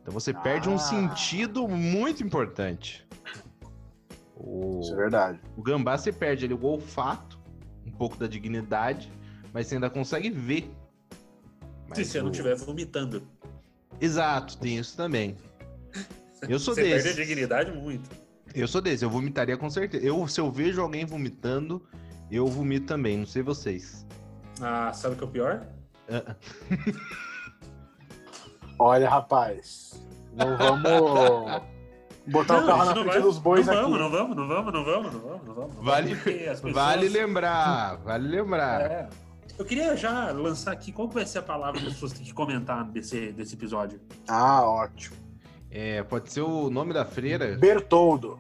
[0.02, 0.80] Então você perde um Ah.
[0.80, 3.06] sentido muito importante.
[4.36, 5.40] O, Isso é verdade.
[5.58, 7.38] o gambá você perde ali o olfato,
[7.86, 9.12] um pouco da dignidade,
[9.54, 10.62] mas você ainda consegue ver.
[10.62, 13.24] Se Mas você não estiver vomitando.
[14.00, 15.36] Exato, tem isso também.
[16.48, 17.16] Eu sou você perde a desse.
[17.16, 18.10] dignidade muito.
[18.56, 20.06] Eu sou desse, eu vomitaria com certeza.
[20.06, 21.86] Eu, se eu vejo alguém vomitando,
[22.32, 24.06] eu vomito também, não sei vocês.
[24.62, 25.68] Ah, sabe o que é o pior?
[26.10, 26.36] Ah,
[28.78, 30.02] Olha, rapaz.
[30.34, 31.62] Não vamos
[32.28, 33.82] botar o carro na não frente vai- dos bois não aqui.
[33.84, 35.76] Vamos, não vamos, não vamos, não vamos, não vamos, não vamos.
[35.76, 38.82] não Vale- vamos, as pessoas- Vale lembrar, vale lembrar.
[38.82, 39.10] É.
[39.58, 42.34] Eu queria já lançar aqui qual vai ser a palavra que as pessoas têm que
[42.34, 44.00] comentar desse, desse episódio.
[44.28, 45.18] Ah, ótimo.
[45.70, 47.58] É, pode ser o nome da freira?
[47.58, 48.40] Bertoldo.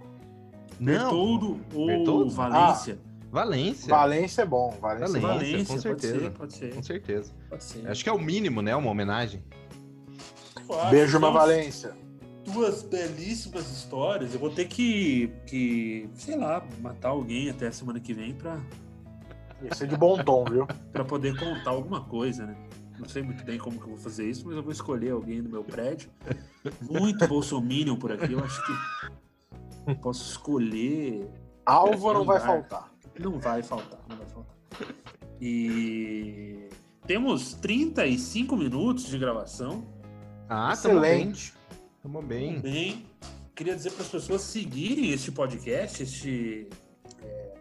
[0.79, 2.29] Não, Bertoldo ou Bertoldo?
[2.31, 2.97] Valência?
[3.31, 3.87] Valência.
[3.87, 4.71] Valência é bom.
[4.81, 5.21] Valência é.
[5.21, 6.19] Valência, Valência, com pode certeza.
[6.19, 6.75] ser, pode ser.
[6.75, 7.33] Com certeza.
[7.49, 7.87] Pode ser.
[7.87, 8.75] Acho que é o mínimo, né?
[8.75, 9.43] Uma homenagem.
[10.65, 11.95] Claro, Beijo, uma Valência.
[12.45, 14.33] Duas belíssimas histórias.
[14.33, 18.59] Eu vou ter que, que, sei lá, matar alguém até a semana que vem pra,
[19.71, 20.67] Isso é de bom tom, viu?
[20.91, 22.55] pra poder contar alguma coisa, né?
[22.97, 25.41] Não sei muito bem como que eu vou fazer isso, mas eu vou escolher alguém
[25.41, 26.09] do meu prédio.
[26.81, 28.33] Muito bolsominion por aqui.
[28.33, 31.29] Eu acho que posso escolher
[31.69, 32.91] Alvo não vai faltar.
[33.19, 34.55] Não vai faltar, não vai faltar.
[35.41, 36.69] E
[37.05, 39.85] temos 35 minutos de gravação.
[40.47, 41.29] Ah, tamo bem.
[41.31, 41.53] Excelente.
[42.01, 42.59] Tamo bem.
[42.59, 43.05] Bem,
[43.53, 46.69] queria dizer para as pessoas seguirem este podcast, este
[47.21, 47.53] é,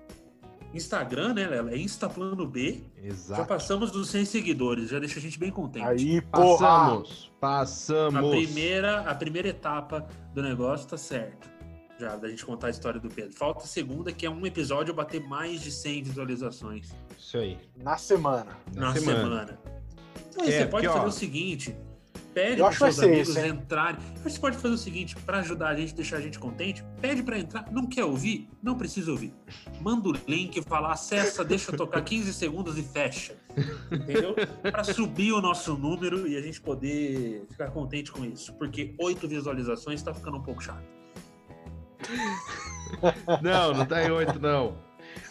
[0.72, 1.72] Instagram, né, Lela?
[1.72, 2.80] É Instaplano B.
[2.96, 3.46] Já Exato.
[3.46, 5.84] passamos dos 100 seguidores, já deixa a gente bem contente.
[5.84, 6.68] Aí, porra.
[6.68, 7.32] Passamos.
[7.36, 8.30] a Passamos.
[8.30, 11.57] primeira, a primeira etapa do negócio tá certo.
[11.98, 13.32] Já, da gente contar a história do Pedro.
[13.34, 16.94] Falta a segunda, que é um episódio bater mais de 100 visualizações.
[17.18, 17.58] Isso aí.
[17.76, 18.56] Na semana.
[18.74, 19.58] na semana.
[20.30, 21.76] Então, aí É, você pode fazer ó, o seguinte:
[22.32, 23.48] pede para seus amigos hein?
[23.48, 24.00] entrarem.
[24.22, 27.36] Você pode fazer o seguinte: para ajudar a gente, deixar a gente contente, pede para
[27.36, 27.68] entrar.
[27.72, 28.48] Não quer ouvir?
[28.62, 29.34] Não precisa ouvir.
[29.80, 33.34] Manda o link, fala, acessa, deixa tocar 15 segundos e fecha.
[33.90, 34.36] Entendeu?
[34.62, 38.52] Para subir o nosso número e a gente poder ficar contente com isso.
[38.54, 40.97] Porque oito visualizações tá ficando um pouco chato.
[43.42, 44.74] Não, não tá em oito, não.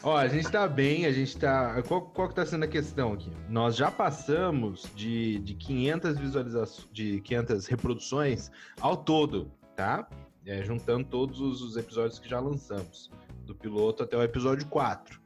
[0.03, 1.82] Ó, a gente tá bem, a gente tá.
[1.84, 3.32] Qual, qual que tá sendo a questão aqui?
[3.49, 10.07] Nós já passamos de, de 500 visualizações, de 500 reproduções ao todo, tá?
[10.45, 13.11] É, juntando todos os, os episódios que já lançamos,
[13.45, 15.20] do piloto até o episódio 4.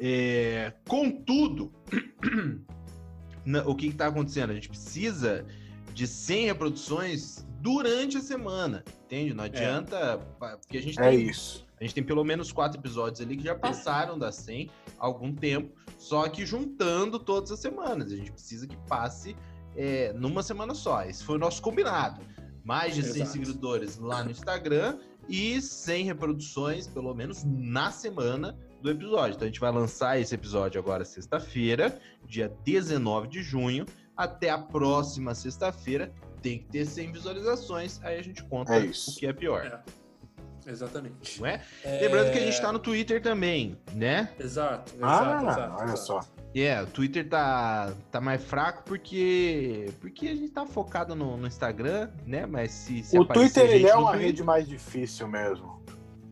[0.00, 1.72] É, contudo,
[3.66, 4.50] o que, que tá acontecendo?
[4.50, 5.44] A gente precisa
[5.92, 9.34] de 100 reproduções durante a semana, entende?
[9.34, 11.66] Não adianta, porque a gente É tem isso.
[11.80, 15.34] a gente tem pelo menos quatro episódios ali que já passaram das 100 há algum
[15.34, 18.12] tempo, só que juntando todas as semanas.
[18.12, 19.34] A gente precisa que passe
[19.74, 21.02] é, numa semana só.
[21.02, 22.20] Esse foi o nosso combinado.
[22.64, 23.30] Mais de 100 Exato.
[23.32, 24.98] seguidores lá no Instagram
[25.28, 29.34] e 100 reproduções, pelo menos, na semana do episódio.
[29.34, 33.84] Então a gente vai lançar esse episódio agora sexta-feira, dia 19 de junho.
[34.16, 36.10] Até a próxima sexta-feira
[36.48, 38.00] tem que ter 100 visualizações.
[38.04, 39.10] Aí a gente conta É isso.
[39.10, 39.64] o que é pior.
[39.66, 40.70] É.
[40.70, 41.40] Exatamente.
[41.40, 41.60] Não é?
[41.84, 44.30] É, Lembrando que a gente tá no Twitter também, né?
[44.38, 46.00] Exato, exato, Ah, exato, olha exato.
[46.00, 46.20] só.
[46.54, 51.46] É, o Twitter tá, tá mais fraco porque porque a gente tá focado no, no
[51.46, 52.46] Instagram, né?
[52.46, 55.76] Mas se, se O Twitter ele é uma Twitter- rede mais difícil mesmo.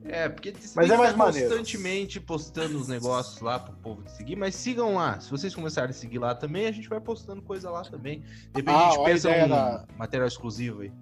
[0.07, 1.48] É, porque você Mas é mais maneiro.
[1.48, 5.18] constantemente postando os negócios lá pro povo de seguir, mas sigam lá.
[5.18, 8.20] Se vocês começarem a seguir lá também, a gente vai postando coisa lá também.
[8.20, 10.92] De repente Ah, a gente pensa um da- material exclusivo aí.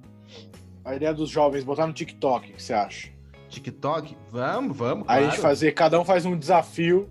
[0.85, 3.11] A ideia dos jovens botar no TikTok, o que você acha?
[3.49, 4.17] TikTok?
[4.31, 5.05] Vamos, vamos.
[5.09, 7.11] Aí a gente fazer, cada um faz um desafio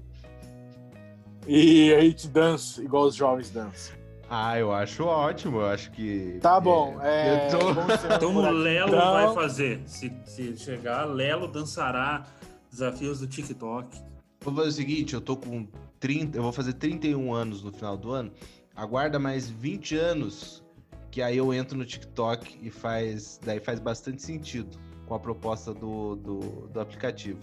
[1.47, 3.95] e a gente dança igual os jovens dançam.
[4.33, 5.59] Ah, eu acho ótimo.
[5.59, 6.39] Eu acho que.
[6.41, 6.97] Tá bom.
[7.01, 9.81] É, eu tô- ser Então o Lelo Então- vai fazer.
[9.85, 12.25] Se, se chegar, Lelo dançará
[12.71, 14.01] desafios do TikTok.
[14.41, 15.67] Vou fazer o seguinte: eu tô com
[15.99, 16.37] 30.
[16.37, 18.31] Eu vou fazer 31 anos no final do ano.
[18.73, 20.63] Aguarda mais 20 anos.
[21.11, 23.37] Que aí eu entro no TikTok e faz.
[23.43, 27.41] Daí faz bastante sentido com a proposta do, do, do aplicativo.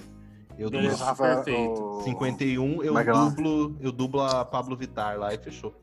[0.58, 0.88] Eu dublo.
[1.14, 1.60] Perfeito.
[1.98, 5.74] o- 51, eu é é dublo, eu dublo a Pablo Vittar lá e fechou.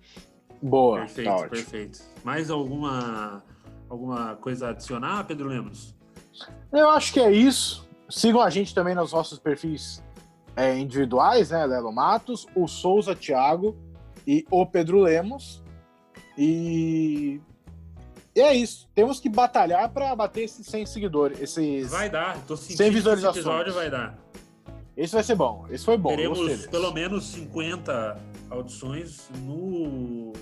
[0.66, 1.50] Boa, Perfeito, tá ótimo.
[1.50, 2.00] perfeito.
[2.24, 3.44] Mais alguma,
[3.88, 5.94] alguma coisa a adicionar, Pedro Lemos?
[6.74, 7.88] Eu acho que é isso.
[8.10, 10.04] Sigam a gente também nos nossos perfis
[10.56, 11.64] é, individuais, né?
[11.68, 13.78] Lelo Matos, o Souza Thiago
[14.26, 15.64] e o Pedro Lemos.
[16.36, 17.40] E...
[18.36, 18.90] e é isso.
[18.96, 21.40] Temos que batalhar para bater esses 100 seguidores.
[21.40, 21.92] Esses...
[21.92, 24.18] Vai dar, tô sentindo esse episódio vai dar.
[24.98, 25.68] Esse vai ser bom.
[25.70, 26.10] Esse foi bom.
[26.10, 28.18] Teremos pelo menos 50
[28.50, 30.34] audições no,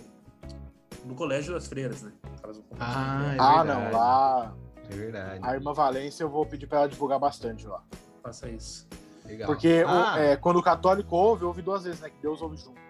[1.06, 2.12] no Colégio das Freiras, né?
[2.44, 3.36] Elas vão compartilhar.
[3.36, 3.92] é Ah, não.
[3.92, 4.54] Lá,
[4.90, 5.40] É verdade.
[5.44, 7.82] a irmã Valência, eu vou pedir para ela divulgar bastante lá.
[8.22, 8.88] Faça isso.
[9.26, 9.48] Legal.
[9.48, 12.10] Porque o- Ah, é, quando o católico ouve, ouve duas vezes, né?
[12.10, 12.82] Que Deus ouve junto.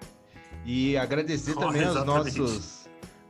[0.66, 2.40] E agradecer Oh, também aos exatamente.
[2.40, 2.83] nossos.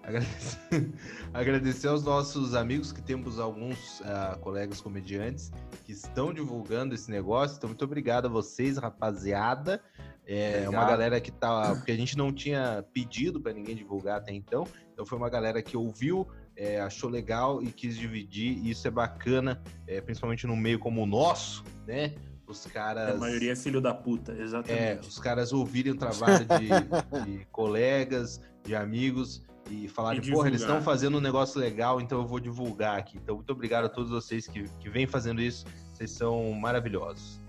[0.04, 0.92] Agradecer,
[1.34, 5.52] agradecer aos nossos amigos que temos alguns ah, colegas comediantes
[5.86, 7.56] que estão divulgando esse negócio.
[7.56, 9.82] Então, muito obrigado a vocês, rapaziada.
[10.26, 10.90] É uma Obrigado.
[10.90, 11.76] galera que tá.
[11.76, 14.66] Porque a gente não tinha pedido para ninguém divulgar até então.
[14.94, 18.58] Então foi uma galera que ouviu, é, achou legal e quis dividir.
[18.58, 22.14] E isso é bacana, é, principalmente num meio como o nosso, né?
[22.48, 23.16] Os caras.
[23.16, 25.08] A maioria é filho da puta, É, exatamente.
[25.08, 30.62] os caras ouvirem o trabalho de, de colegas, de amigos e falarem, E porra, eles
[30.62, 33.18] estão fazendo um negócio legal, então eu vou divulgar aqui.
[33.18, 35.66] Então, muito obrigado a todos vocês que, que vêm fazendo isso.
[35.94, 37.40] Vocês são maravilhosos.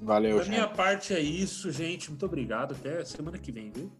[0.00, 0.54] Valeu, Da gente.
[0.54, 2.10] minha parte é isso, gente.
[2.10, 2.72] Muito obrigado.
[2.72, 3.90] Até semana que vem, viu?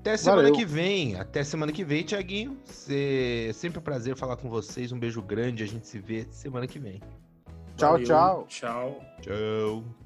[0.00, 0.54] Até semana Valeu.
[0.56, 1.16] que vem.
[1.16, 2.56] Até semana que vem, Tiaguinho.
[2.64, 4.92] Cê- Sempre um prazer falar com vocês.
[4.92, 5.62] Um beijo grande.
[5.62, 7.00] A gente se vê semana que vem.
[7.76, 8.46] Tchau, Valeu, tchau.
[8.48, 9.00] Tchau.
[9.20, 10.05] Tchau.